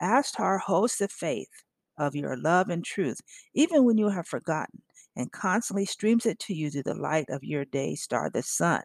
Ashtar 0.02 0.60
holds 0.60 0.98
the 0.98 1.08
faith 1.08 1.64
of 1.98 2.16
your 2.16 2.38
love 2.38 2.70
and 2.70 2.84
truth, 2.84 3.20
even 3.54 3.86
when 3.86 3.98
you 3.98 4.10
have 4.10 4.28
forgotten, 4.28 4.82
and 5.16 5.32
constantly 5.32 5.86
streams 5.86 6.26
it 6.26 6.40
to 6.40 6.54
you 6.54 6.70
through 6.70 6.84
the 6.84 6.94
light 6.94 7.30
of 7.30 7.44
your 7.44 7.66
day 7.66 7.96
star, 7.96 8.30
the 8.30 8.44
sun 8.44 8.84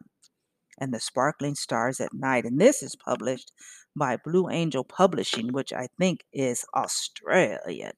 and 0.81 0.93
the 0.93 1.01
Sparkling 1.01 1.55
Stars 1.55 2.01
at 2.01 2.15
Night. 2.15 2.45
And 2.45 2.61
this 2.61 2.83
is 2.83 2.97
published 2.97 3.53
by 3.97 4.17
Blue 4.17 4.49
Angel 4.49 4.85
Publishing, 4.85 5.53
which 5.53 5.73
I 5.73 5.89
think 5.99 6.25
is 6.33 6.65
Australian. 6.75 7.93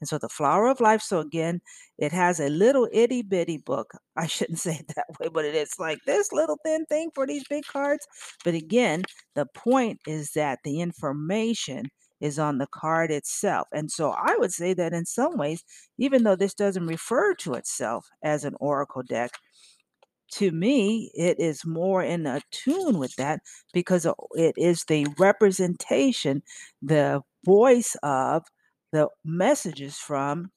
And 0.00 0.08
so 0.08 0.18
the 0.18 0.28
Flower 0.28 0.68
of 0.68 0.80
Life, 0.80 1.02
so 1.02 1.20
again, 1.20 1.60
it 1.98 2.12
has 2.12 2.40
a 2.40 2.48
little 2.48 2.88
itty 2.92 3.22
bitty 3.22 3.58
book. 3.58 3.92
I 4.16 4.26
shouldn't 4.26 4.58
say 4.58 4.76
it 4.76 4.92
that 4.96 5.06
way, 5.18 5.28
but 5.32 5.44
it 5.44 5.54
is 5.54 5.78
like 5.78 5.98
this 6.06 6.32
little 6.32 6.58
thin 6.64 6.84
thing 6.86 7.10
for 7.14 7.26
these 7.26 7.44
big 7.48 7.64
cards. 7.64 8.06
But 8.44 8.54
again, 8.54 9.02
the 9.34 9.46
point 9.46 10.00
is 10.06 10.32
that 10.32 10.60
the 10.64 10.80
information 10.80 11.88
is 12.20 12.38
on 12.38 12.58
the 12.58 12.66
card 12.66 13.10
itself. 13.10 13.68
And 13.72 13.90
so 13.90 14.10
I 14.10 14.36
would 14.38 14.52
say 14.52 14.72
that 14.74 14.92
in 14.92 15.04
some 15.04 15.36
ways, 15.36 15.62
even 15.98 16.22
though 16.22 16.36
this 16.36 16.54
doesn't 16.54 16.86
refer 16.86 17.34
to 17.34 17.54
itself 17.54 18.06
as 18.22 18.44
an 18.44 18.54
oracle 18.60 19.02
deck, 19.02 19.32
to 20.34 20.50
me, 20.50 21.10
it 21.14 21.38
is 21.38 21.64
more 21.64 22.02
in 22.02 22.26
a 22.26 22.40
tune 22.50 22.98
with 22.98 23.14
that 23.16 23.40
because 23.72 24.06
oh, 24.06 24.28
it 24.32 24.54
is 24.56 24.84
the 24.84 25.06
representation, 25.18 26.42
the 26.82 27.22
voice 27.44 27.96
of 28.02 28.44
the 28.92 29.08
messages 29.24 29.96
from 29.96 30.50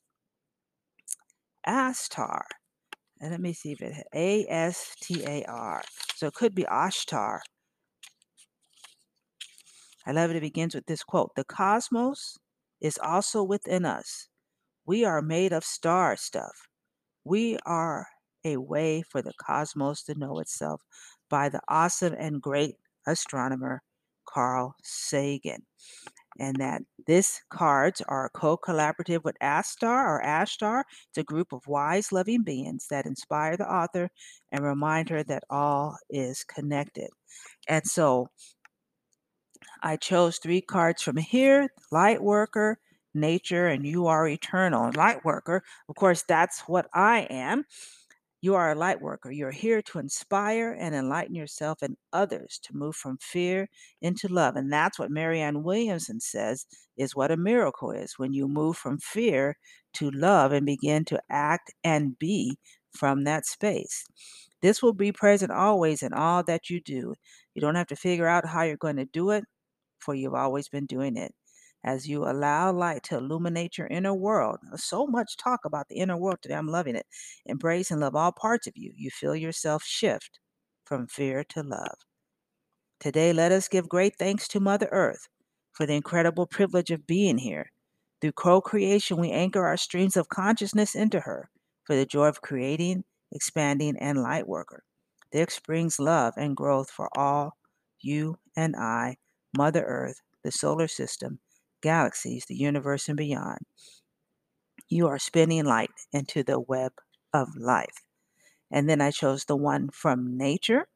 Astar. 1.67 2.41
And 3.19 3.31
let 3.31 3.41
me 3.41 3.53
see 3.53 3.71
if 3.73 3.81
it 3.81 4.07
A 4.13 4.45
S 4.47 4.95
T 5.01 5.23
A 5.25 5.43
R. 5.45 5.83
So 6.15 6.27
it 6.27 6.33
could 6.33 6.55
be 6.55 6.63
Ashtar. 6.63 7.39
I 10.05 10.11
love 10.11 10.29
it. 10.31 10.37
It 10.37 10.41
begins 10.41 10.73
with 10.73 10.85
this 10.85 11.03
quote 11.03 11.31
The 11.35 11.43
cosmos 11.43 12.37
is 12.81 12.97
also 13.03 13.43
within 13.43 13.85
us. 13.85 14.27
We 14.85 15.03
are 15.03 15.21
made 15.21 15.51
of 15.51 15.63
star 15.63 16.15
stuff. 16.15 16.67
We 17.23 17.57
are 17.65 18.07
a 18.53 18.61
way 18.61 19.01
for 19.01 19.21
the 19.21 19.33
cosmos 19.37 20.03
to 20.03 20.15
know 20.19 20.39
itself 20.39 20.81
by 21.29 21.49
the 21.49 21.61
awesome 21.69 22.15
and 22.17 22.41
great 22.41 22.75
astronomer 23.07 23.81
Carl 24.25 24.75
Sagan. 24.83 25.63
and 26.39 26.55
that 26.57 26.81
this 27.07 27.41
cards 27.49 28.01
are 28.07 28.29
co-collaborative 28.33 29.23
with 29.23 29.37
Astar 29.41 30.05
or 30.05 30.21
Ashtar. 30.23 30.83
It's 31.09 31.17
a 31.17 31.23
group 31.23 31.51
of 31.51 31.65
wise, 31.67 32.11
loving 32.11 32.43
beings 32.43 32.87
that 32.89 33.05
inspire 33.05 33.57
the 33.57 33.71
author 33.71 34.09
and 34.51 34.63
remind 34.63 35.09
her 35.09 35.23
that 35.23 35.43
all 35.49 35.97
is 36.09 36.43
connected. 36.43 37.09
And 37.67 37.85
so 37.85 38.29
I 39.81 39.95
chose 39.97 40.37
three 40.37 40.61
cards 40.61 41.01
from 41.01 41.17
here, 41.17 41.69
light 41.91 42.21
worker, 42.21 42.79
nature, 43.13 43.67
and 43.67 43.85
you 43.85 44.07
are 44.07 44.27
eternal. 44.27 44.91
Light 44.95 45.25
worker, 45.25 45.63
of 45.89 45.95
course, 45.95 46.23
that's 46.27 46.61
what 46.61 46.87
I 46.93 47.21
am. 47.29 47.65
You 48.41 48.55
are 48.55 48.71
a 48.71 48.75
light 48.75 49.01
worker. 49.01 49.31
You're 49.31 49.51
here 49.51 49.81
to 49.83 49.99
inspire 49.99 50.75
and 50.79 50.93
enlighten 50.93 51.35
yourself 51.35 51.81
and 51.81 51.97
others 52.13 52.59
to 52.63 52.75
move 52.75 52.95
from 52.95 53.17
fear 53.19 53.67
into 54.01 54.27
love. 54.27 54.55
And 54.55 54.71
that's 54.71 54.99
what 54.99 55.11
Marianne 55.11 55.63
Williamson 55.63 56.19
says 56.19 56.65
is 56.97 57.15
what 57.15 57.31
a 57.31 57.37
miracle 57.37 57.91
is 57.91 58.13
when 58.17 58.33
you 58.33 58.47
move 58.47 58.77
from 58.77 58.99
fear 58.99 59.55
to 59.95 60.11
love 60.11 60.51
and 60.51 60.65
begin 60.65 61.03
to 61.05 61.21
act 61.31 61.73
and 61.83 62.17
be 62.19 62.57
from 62.91 63.23
that 63.23 63.45
space. 63.45 64.05
This 64.61 64.81
will 64.83 64.93
be 64.93 65.11
present 65.11 65.51
always 65.51 66.03
in 66.03 66.13
all 66.13 66.43
that 66.43 66.69
you 66.69 66.79
do. 66.81 67.15
You 67.55 67.61
don't 67.61 67.75
have 67.75 67.87
to 67.87 67.95
figure 67.95 68.27
out 68.27 68.45
how 68.45 68.63
you're 68.63 68.77
going 68.77 68.97
to 68.97 69.05
do 69.05 69.31
it, 69.31 69.43
for 69.99 70.13
you've 70.15 70.33
always 70.35 70.69
been 70.69 70.85
doing 70.85 71.17
it 71.17 71.33
as 71.87 72.05
you 72.05 72.25
allow 72.25 72.69
light 72.71 73.01
to 73.03 73.17
illuminate 73.17 73.77
your 73.77 73.87
inner 73.87 74.13
world. 74.13 74.59
So 74.75 75.07
much 75.07 75.37
talk 75.37 75.61
about 75.63 75.87
the 75.87 75.95
inner 75.95 76.17
world 76.17 76.39
today. 76.41 76.55
I'm 76.55 76.67
loving 76.67 76.97
it. 76.97 77.05
Embrace 77.45 77.91
and 77.91 78.01
love 78.01 78.13
all 78.13 78.33
parts 78.33 78.67
of 78.67 78.73
you. 78.75 78.91
You 78.93 79.09
feel 79.09 79.35
yourself 79.35 79.83
shift 79.85 80.39
from 80.83 81.07
fear 81.07 81.45
to 81.45 81.63
love. 81.63 81.95
Today, 82.99 83.31
let 83.31 83.53
us 83.53 83.69
give 83.69 83.87
great 83.87 84.17
thanks 84.17 84.49
to 84.49 84.59
Mother 84.59 84.89
Earth 84.91 85.29
for 85.71 85.85
the 85.85 85.93
incredible 85.93 86.45
privilege 86.45 86.91
of 86.91 87.07
being 87.07 87.37
here. 87.37 87.71
Through 88.19 88.33
co 88.33 88.59
creation, 88.59 89.17
we 89.17 89.31
anchor 89.31 89.65
our 89.65 89.77
streams 89.77 90.17
of 90.17 90.27
consciousness 90.27 90.93
into 90.93 91.21
her 91.21 91.49
for 91.85 91.95
the 91.95 92.05
joy 92.05 92.27
of 92.27 92.41
creating, 92.41 93.05
expanding, 93.31 93.95
and 93.97 94.21
light 94.21 94.47
worker. 94.47 94.83
This 95.31 95.59
brings 95.59 95.99
love 95.99 96.33
and 96.35 96.57
growth 96.57 96.91
for 96.91 97.09
all 97.17 97.57
you 98.01 98.39
and 98.57 98.75
I, 98.75 99.17
Mother 99.55 99.83
Earth, 99.85 100.19
the 100.43 100.51
solar 100.51 100.87
system, 100.87 101.39
galaxies, 101.81 102.45
the 102.45 102.55
universe, 102.55 103.07
and 103.07 103.17
beyond. 103.17 103.59
You 104.89 105.07
are 105.07 105.19
spinning 105.19 105.65
light 105.65 105.91
into 106.11 106.43
the 106.43 106.59
web 106.59 106.93
of 107.33 107.49
life. 107.57 108.03
And 108.71 108.89
then 108.89 109.01
I 109.01 109.11
chose 109.11 109.45
the 109.45 109.55
one 109.55 109.89
from 109.89 110.37
nature. 110.37 110.87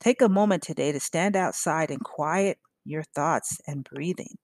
Take 0.00 0.22
a 0.22 0.28
moment 0.28 0.62
today 0.62 0.92
to 0.92 1.00
stand 1.00 1.36
outside 1.36 1.90
and 1.90 2.02
quiet 2.02 2.58
your 2.84 3.02
thoughts 3.14 3.58
and 3.66 3.84
breathing. 3.84 4.36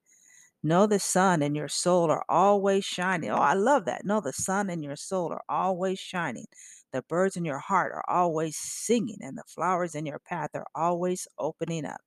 Know 0.62 0.86
the 0.86 0.98
sun 0.98 1.42
and 1.42 1.54
your 1.54 1.68
soul 1.68 2.10
are 2.10 2.24
always 2.28 2.84
shining. 2.84 3.30
Oh, 3.30 3.36
I 3.36 3.54
love 3.54 3.84
that. 3.84 4.04
Know 4.04 4.20
the 4.20 4.32
sun 4.32 4.68
and 4.68 4.82
your 4.82 4.96
soul 4.96 5.32
are 5.32 5.44
always 5.48 5.98
shining. 5.98 6.46
The 6.92 7.02
birds 7.02 7.36
in 7.36 7.44
your 7.44 7.58
heart 7.58 7.92
are 7.92 8.04
always 8.08 8.56
singing, 8.56 9.18
and 9.20 9.36
the 9.36 9.44
flowers 9.46 9.94
in 9.94 10.06
your 10.06 10.18
path 10.18 10.50
are 10.54 10.66
always 10.74 11.28
opening 11.38 11.84
up. 11.84 12.00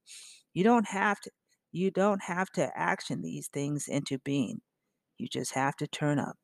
You 0.53 0.63
don't 0.63 0.87
have 0.87 1.19
to 1.21 1.31
you 1.71 1.91
don't 1.91 2.23
have 2.23 2.49
to 2.51 2.71
action 2.75 3.21
these 3.21 3.47
things 3.47 3.87
into 3.87 4.17
being. 4.19 4.61
You 5.17 5.27
just 5.27 5.53
have 5.53 5.75
to 5.77 5.87
turn 5.87 6.19
up. 6.19 6.37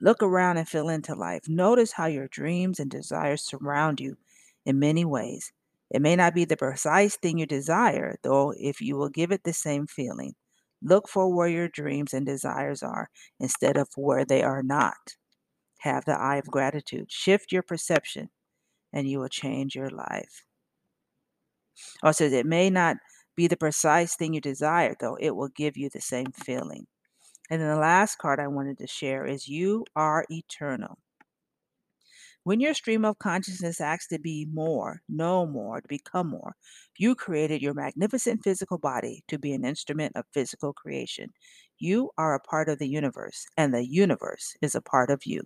Look 0.00 0.22
around 0.22 0.56
and 0.56 0.68
feel 0.68 0.88
into 0.88 1.14
life. 1.14 1.42
Notice 1.48 1.92
how 1.92 2.06
your 2.06 2.28
dreams 2.28 2.80
and 2.80 2.90
desires 2.90 3.42
surround 3.42 4.00
you 4.00 4.16
in 4.64 4.78
many 4.78 5.04
ways. 5.04 5.52
It 5.90 6.00
may 6.00 6.16
not 6.16 6.34
be 6.34 6.44
the 6.44 6.56
precise 6.56 7.16
thing 7.16 7.38
you 7.38 7.46
desire, 7.46 8.16
though, 8.22 8.54
if 8.56 8.80
you 8.80 8.96
will 8.96 9.08
give 9.08 9.32
it 9.32 9.44
the 9.44 9.52
same 9.52 9.86
feeling. 9.86 10.34
Look 10.82 11.08
for 11.08 11.34
where 11.34 11.48
your 11.48 11.68
dreams 11.68 12.14
and 12.14 12.24
desires 12.24 12.82
are 12.82 13.10
instead 13.38 13.76
of 13.76 13.88
where 13.96 14.24
they 14.24 14.42
are 14.42 14.62
not. 14.62 15.16
Have 15.80 16.04
the 16.04 16.18
eye 16.18 16.36
of 16.36 16.46
gratitude. 16.46 17.10
Shift 17.10 17.52
your 17.52 17.62
perception, 17.62 18.30
and 18.92 19.08
you 19.08 19.18
will 19.18 19.28
change 19.28 19.74
your 19.74 19.90
life. 19.90 20.44
Also, 22.02 22.28
it 22.28 22.46
may 22.46 22.70
not 22.70 22.96
be 23.40 23.46
the 23.46 23.56
precise 23.56 24.16
thing 24.16 24.34
you 24.34 24.40
desire, 24.42 24.94
though 25.00 25.16
it 25.18 25.34
will 25.34 25.48
give 25.48 25.74
you 25.74 25.88
the 25.88 26.00
same 26.00 26.30
feeling. 26.30 26.86
And 27.48 27.58
then 27.58 27.70
the 27.70 27.80
last 27.80 28.18
card 28.18 28.38
I 28.38 28.48
wanted 28.48 28.76
to 28.78 28.86
share 28.86 29.24
is 29.24 29.48
You 29.48 29.86
Are 29.96 30.26
Eternal. 30.28 30.98
When 32.44 32.60
your 32.60 32.74
stream 32.74 33.02
of 33.06 33.18
consciousness 33.18 33.80
acts 33.80 34.08
to 34.08 34.18
be 34.18 34.46
more, 34.52 35.00
know 35.08 35.46
more, 35.46 35.80
to 35.80 35.88
become 35.88 36.28
more, 36.28 36.54
you 36.98 37.14
created 37.14 37.62
your 37.62 37.72
magnificent 37.72 38.44
physical 38.44 38.76
body 38.76 39.24
to 39.28 39.38
be 39.38 39.54
an 39.54 39.64
instrument 39.64 40.12
of 40.16 40.26
physical 40.34 40.74
creation. 40.74 41.30
You 41.78 42.10
are 42.18 42.34
a 42.34 42.40
part 42.40 42.68
of 42.68 42.78
the 42.78 42.88
universe, 42.88 43.46
and 43.56 43.72
the 43.72 43.86
universe 43.86 44.54
is 44.60 44.74
a 44.74 44.82
part 44.82 45.08
of 45.08 45.24
you. 45.24 45.44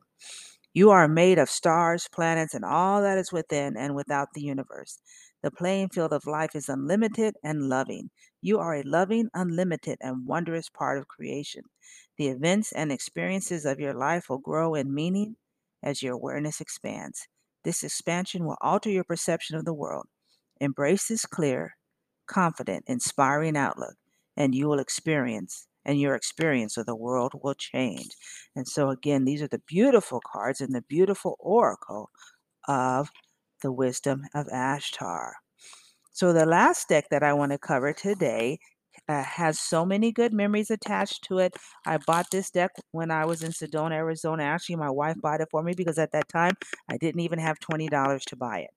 You 0.72 0.90
are 0.90 1.06
made 1.06 1.38
of 1.38 1.48
stars, 1.48 2.08
planets, 2.12 2.54
and 2.54 2.64
all 2.64 3.02
that 3.02 3.18
is 3.18 3.30
within 3.30 3.76
and 3.76 3.94
without 3.94 4.34
the 4.34 4.42
universe. 4.42 4.98
The 5.44 5.50
playing 5.50 5.90
field 5.90 6.14
of 6.14 6.26
life 6.26 6.56
is 6.56 6.70
unlimited 6.70 7.34
and 7.44 7.68
loving. 7.68 8.08
You 8.40 8.60
are 8.60 8.76
a 8.76 8.82
loving, 8.82 9.28
unlimited, 9.34 9.98
and 10.00 10.26
wondrous 10.26 10.70
part 10.70 10.96
of 10.96 11.06
creation. 11.06 11.64
The 12.16 12.28
events 12.28 12.72
and 12.72 12.90
experiences 12.90 13.66
of 13.66 13.78
your 13.78 13.92
life 13.92 14.30
will 14.30 14.38
grow 14.38 14.74
in 14.74 14.94
meaning 14.94 15.36
as 15.82 16.02
your 16.02 16.14
awareness 16.14 16.62
expands. 16.62 17.28
This 17.62 17.82
expansion 17.82 18.46
will 18.46 18.56
alter 18.62 18.88
your 18.88 19.04
perception 19.04 19.58
of 19.58 19.66
the 19.66 19.74
world. 19.74 20.06
Embrace 20.62 21.08
this 21.08 21.26
clear, 21.26 21.76
confident, 22.26 22.84
inspiring 22.86 23.54
outlook, 23.54 23.96
and 24.38 24.54
you 24.54 24.66
will 24.66 24.78
experience, 24.78 25.66
and 25.84 26.00
your 26.00 26.14
experience 26.14 26.78
of 26.78 26.86
the 26.86 26.96
world 26.96 27.34
will 27.42 27.52
change. 27.52 28.08
And 28.56 28.66
so, 28.66 28.88
again, 28.88 29.26
these 29.26 29.42
are 29.42 29.48
the 29.48 29.60
beautiful 29.66 30.22
cards 30.24 30.62
and 30.62 30.74
the 30.74 30.80
beautiful 30.88 31.36
oracle 31.38 32.08
of 32.66 33.10
the 33.64 33.72
wisdom 33.72 34.22
of 34.34 34.46
Ashtar. 34.48 35.32
So, 36.12 36.32
the 36.32 36.46
last 36.46 36.88
deck 36.88 37.06
that 37.10 37.24
I 37.24 37.32
want 37.32 37.50
to 37.50 37.58
cover 37.58 37.92
today 37.92 38.58
uh, 39.08 39.24
has 39.24 39.58
so 39.58 39.84
many 39.84 40.12
good 40.12 40.32
memories 40.32 40.70
attached 40.70 41.24
to 41.24 41.38
it. 41.38 41.56
I 41.86 41.98
bought 42.06 42.26
this 42.30 42.50
deck 42.50 42.70
when 42.92 43.10
I 43.10 43.24
was 43.24 43.42
in 43.42 43.50
Sedona, 43.50 43.94
Arizona. 43.94 44.44
Actually, 44.44 44.76
my 44.76 44.90
wife 44.90 45.16
bought 45.20 45.40
it 45.40 45.48
for 45.50 45.62
me 45.62 45.72
because 45.76 45.98
at 45.98 46.12
that 46.12 46.28
time 46.28 46.52
I 46.88 46.98
didn't 46.98 47.22
even 47.22 47.38
have 47.40 47.58
$20 47.58 48.24
to 48.26 48.36
buy 48.36 48.60
it. 48.60 48.70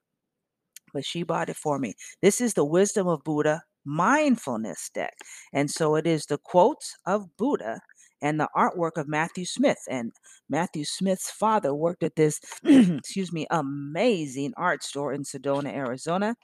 But 0.94 1.06
she 1.06 1.24
bought 1.24 1.50
it 1.50 1.58
for 1.58 1.78
me. 1.78 1.94
This 2.22 2.42
is 2.42 2.54
the 2.54 2.66
Wisdom 2.66 3.08
of 3.08 3.24
Buddha 3.24 3.62
mindfulness 3.86 4.90
deck. 4.94 5.14
And 5.54 5.70
so 5.70 5.96
it 5.96 6.08
is 6.08 6.26
the 6.26 6.40
quotes 6.40 6.96
of 7.06 7.26
Buddha 7.38 7.82
and 8.22 8.40
the 8.40 8.50
artwork 8.56 8.98
of 8.98 9.08
Matthew 9.08 9.46
Smith. 9.46 9.80
And 9.90 10.12
Matthew 10.50 10.86
Smith's 10.86 11.30
father 11.30 11.74
worked 11.74 12.04
at 12.04 12.16
this, 12.16 12.40
excuse 12.64 13.32
me, 13.32 13.48
amazing 13.50 14.54
art 14.58 14.84
store 14.84 15.14
in 15.14 15.24
Sedona, 15.24 15.74
Arizona. 15.74 16.36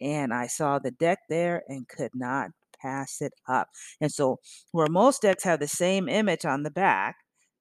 And 0.00 0.32
I 0.32 0.46
saw 0.46 0.78
the 0.78 0.92
deck 0.92 1.18
there 1.28 1.62
and 1.68 1.88
could 1.88 2.12
not 2.14 2.50
pass 2.80 3.20
it 3.20 3.32
up. 3.48 3.68
And 4.00 4.12
so, 4.12 4.38
where 4.72 4.86
most 4.88 5.22
decks 5.22 5.44
have 5.44 5.60
the 5.60 5.68
same 5.68 6.08
image 6.08 6.44
on 6.44 6.62
the 6.62 6.70
back, 6.70 7.16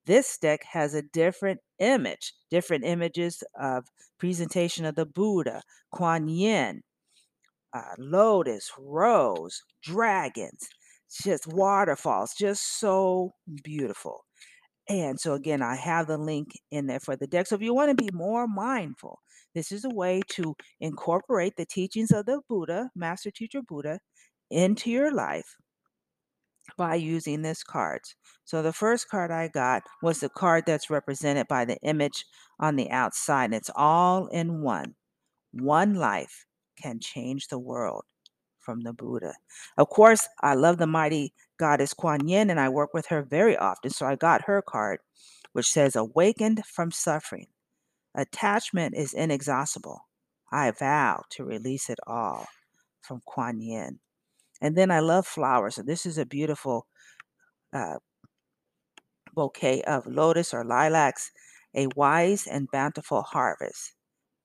this 0.06 0.38
deck 0.38 0.62
has 0.72 0.94
a 0.94 1.02
different 1.02 1.60
image, 1.80 2.34
different 2.50 2.86
images 2.86 3.44
of 3.60 3.86
presentation 4.20 4.86
of 4.86 4.96
the 4.96 5.06
Buddha, 5.06 5.62
Kuan 5.92 6.30
Yin, 6.30 6.84
uh, 7.74 7.96
lotus, 7.98 8.72
rose, 8.80 9.64
dragons, 9.84 10.70
just 11.10 11.48
waterfalls, 11.48 12.34
just 12.38 12.80
so 12.80 13.34
beautiful. 13.64 14.26
And 14.90 15.20
so, 15.20 15.34
again, 15.34 15.62
I 15.62 15.76
have 15.76 16.08
the 16.08 16.18
link 16.18 16.52
in 16.72 16.88
there 16.88 17.00
for 17.00 17.16
the 17.16 17.28
deck. 17.28 17.48
So, 17.48 17.56
if 17.56 17.62
you 17.62 17.74
want 17.74 17.90
to 17.98 18.04
be 18.04 18.10
more 18.14 18.48
mindful, 18.48 19.20
this 19.54 19.72
is 19.72 19.86
a 19.86 19.90
way 19.90 20.22
to 20.30 20.56
incorporate 20.80 21.56
the 21.58 21.66
teachings 21.66 22.12
of 22.12 22.26
the 22.26 22.42
Buddha, 22.48 22.90
Master 22.96 23.32
Teacher 23.32 23.62
Buddha, 23.62 24.00
into 24.50 24.90
your 24.90 25.12
life 25.14 25.56
by 26.78 26.96
using 26.96 27.42
this 27.42 27.64
cards. 27.64 28.16
So 28.46 28.62
the 28.62 28.74
first 28.74 29.10
card 29.10 29.32
I 29.32 29.48
got 29.48 29.84
was 30.02 30.20
the 30.20 30.30
card 30.30 30.66
that's 30.66 30.90
represented 30.90 31.48
by 31.48 31.66
the 31.66 31.78
image 31.78 32.26
on 32.60 32.76
the 32.76 32.90
outside. 32.92 33.54
It's 33.54 33.72
all 33.76 34.28
in 34.28 34.62
one. 34.62 34.96
One 35.52 35.96
life 35.96 36.46
can 36.82 37.00
change 37.00 37.48
the 37.48 37.60
world 37.60 38.04
from 38.68 38.82
the 38.82 38.92
Buddha. 38.92 39.34
Of 39.78 39.88
course, 39.88 40.28
I 40.42 40.54
love 40.56 40.78
the 40.78 40.86
mighty 40.86 41.34
goddess 41.58 41.94
Kuan 41.94 42.28
Yin, 42.28 42.50
and 42.50 42.60
I 42.60 42.68
work 42.68 42.94
with 42.94 43.06
her 43.08 43.24
very 43.24 43.56
often. 43.56 43.92
So 43.92 44.06
I 44.06 44.18
got 44.18 44.42
her 44.42 44.62
card, 44.62 45.00
which 45.54 45.68
says, 45.68 45.96
Awakened 45.96 46.66
from 46.66 46.92
suffering. 46.92 47.48
Attachment 48.14 48.94
is 48.94 49.14
inexhaustible. 49.14 50.02
I 50.52 50.72
vow 50.72 51.24
to 51.32 51.46
release 51.46 51.90
it 51.90 52.00
all 52.06 52.46
from 53.02 53.22
Kuan 53.26 53.62
Yin. 53.62 54.00
And 54.60 54.76
then 54.76 54.92
I 54.92 55.00
love 55.00 55.26
flowers. 55.26 55.78
and 55.78 55.88
this 55.88 56.06
is 56.06 56.18
a 56.18 56.26
beautiful 56.26 56.88
uh, 57.72 58.00
bouquet 59.34 59.82
of 59.84 60.06
lotus 60.08 60.54
or 60.54 60.66
lilacs, 60.66 61.32
a 61.74 61.88
wise 61.96 62.46
and 62.48 62.68
bountiful 62.70 63.22
harvest. 63.22 63.94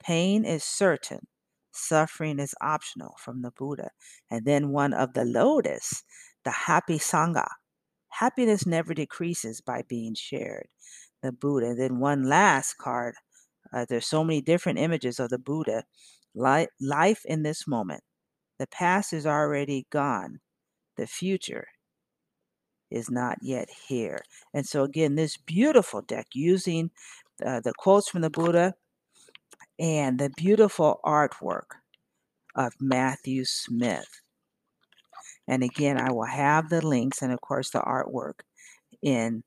Pain 0.00 0.44
is 0.44 0.62
certain, 0.62 1.26
suffering 1.72 2.38
is 2.38 2.54
optional 2.60 3.14
from 3.18 3.42
the 3.42 3.50
Buddha. 3.50 3.90
And 4.30 4.44
then 4.44 4.70
one 4.70 4.92
of 4.92 5.14
the 5.14 5.24
lotus, 5.24 6.02
the 6.44 6.50
happy 6.50 6.98
Sangha, 6.98 7.48
Happiness 8.12 8.66
never 8.66 8.92
decreases 8.92 9.62
by 9.62 9.82
being 9.88 10.14
shared. 10.14 10.68
The 11.22 11.32
Buddha. 11.32 11.68
And 11.68 11.80
then 11.80 11.98
one 11.98 12.24
last 12.24 12.76
card. 12.76 13.14
Uh, 13.72 13.86
there's 13.88 14.06
so 14.06 14.22
many 14.22 14.42
different 14.42 14.78
images 14.78 15.18
of 15.18 15.30
the 15.30 15.38
Buddha. 15.38 15.84
life 16.34 17.22
in 17.24 17.42
this 17.42 17.66
moment. 17.66 18.02
The 18.58 18.66
past 18.66 19.14
is 19.14 19.26
already 19.26 19.86
gone. 19.90 20.40
The 20.96 21.06
future 21.06 21.68
is 22.90 23.10
not 23.10 23.38
yet 23.40 23.70
here. 23.88 24.20
And 24.52 24.66
so, 24.66 24.82
again, 24.82 25.14
this 25.14 25.38
beautiful 25.38 26.02
deck 26.02 26.26
using 26.34 26.90
uh, 27.44 27.60
the 27.60 27.72
quotes 27.78 28.10
from 28.10 28.20
the 28.20 28.30
Buddha 28.30 28.74
and 29.82 30.20
the 30.20 30.30
beautiful 30.36 31.00
artwork 31.04 31.72
of 32.54 32.72
Matthew 32.80 33.44
Smith. 33.44 34.22
And 35.48 35.64
again, 35.64 36.00
I 36.00 36.12
will 36.12 36.24
have 36.24 36.70
the 36.70 36.86
links 36.86 37.20
and, 37.20 37.32
of 37.32 37.40
course, 37.40 37.70
the 37.70 37.80
artwork 37.80 38.42
in 39.02 39.42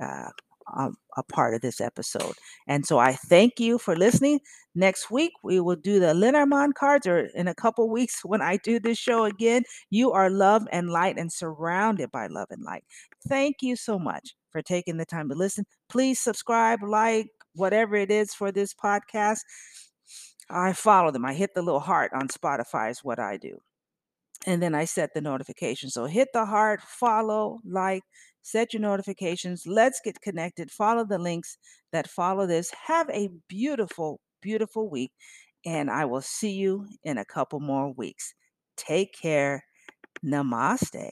uh, 0.00 0.30
a, 0.76 0.90
a 1.16 1.22
part 1.22 1.54
of 1.54 1.60
this 1.60 1.80
episode. 1.80 2.34
And 2.66 2.84
so 2.84 2.98
I 2.98 3.12
thank 3.12 3.60
you 3.60 3.78
for 3.78 3.94
listening. 3.94 4.40
Next 4.74 5.12
week, 5.12 5.32
we 5.44 5.60
will 5.60 5.76
do 5.76 6.00
the 6.00 6.12
Lenormand 6.12 6.74
cards, 6.74 7.06
or 7.06 7.28
in 7.36 7.46
a 7.46 7.54
couple 7.54 7.88
weeks 7.92 8.24
when 8.24 8.42
I 8.42 8.56
do 8.56 8.80
this 8.80 8.98
show 8.98 9.24
again. 9.24 9.62
You 9.90 10.10
are 10.10 10.28
love 10.28 10.66
and 10.72 10.90
light 10.90 11.18
and 11.18 11.32
surrounded 11.32 12.10
by 12.10 12.26
love 12.26 12.48
and 12.50 12.64
light. 12.64 12.84
Thank 13.28 13.56
you 13.60 13.76
so 13.76 13.96
much 13.96 14.34
for 14.50 14.60
taking 14.60 14.96
the 14.96 15.06
time 15.06 15.28
to 15.28 15.36
listen. 15.36 15.66
Please 15.88 16.18
subscribe, 16.18 16.82
like, 16.82 17.28
whatever 17.54 17.96
it 17.96 18.10
is 18.10 18.34
for 18.34 18.52
this 18.52 18.74
podcast. 18.74 19.40
I 20.50 20.72
follow 20.72 21.10
them. 21.10 21.24
I 21.24 21.34
hit 21.34 21.54
the 21.54 21.62
little 21.62 21.80
heart 21.80 22.12
on 22.14 22.28
Spotify, 22.28 22.90
is 22.90 23.02
what 23.02 23.18
I 23.18 23.36
do. 23.36 23.58
And 24.46 24.62
then 24.62 24.74
I 24.74 24.84
set 24.84 25.14
the 25.14 25.20
notification. 25.20 25.88
So 25.88 26.04
hit 26.04 26.28
the 26.32 26.44
heart, 26.44 26.80
follow, 26.82 27.60
like, 27.64 28.02
set 28.42 28.72
your 28.72 28.82
notifications. 28.82 29.66
Let's 29.66 30.00
get 30.04 30.20
connected. 30.20 30.70
Follow 30.70 31.04
the 31.04 31.18
links 31.18 31.56
that 31.92 32.08
follow 32.08 32.46
this. 32.46 32.70
Have 32.86 33.08
a 33.10 33.30
beautiful, 33.48 34.20
beautiful 34.40 34.90
week. 34.90 35.12
And 35.64 35.90
I 35.90 36.04
will 36.06 36.20
see 36.20 36.52
you 36.52 36.86
in 37.04 37.18
a 37.18 37.24
couple 37.24 37.60
more 37.60 37.92
weeks. 37.92 38.34
Take 38.76 39.14
care. 39.14 39.64
Namaste. 40.24 41.10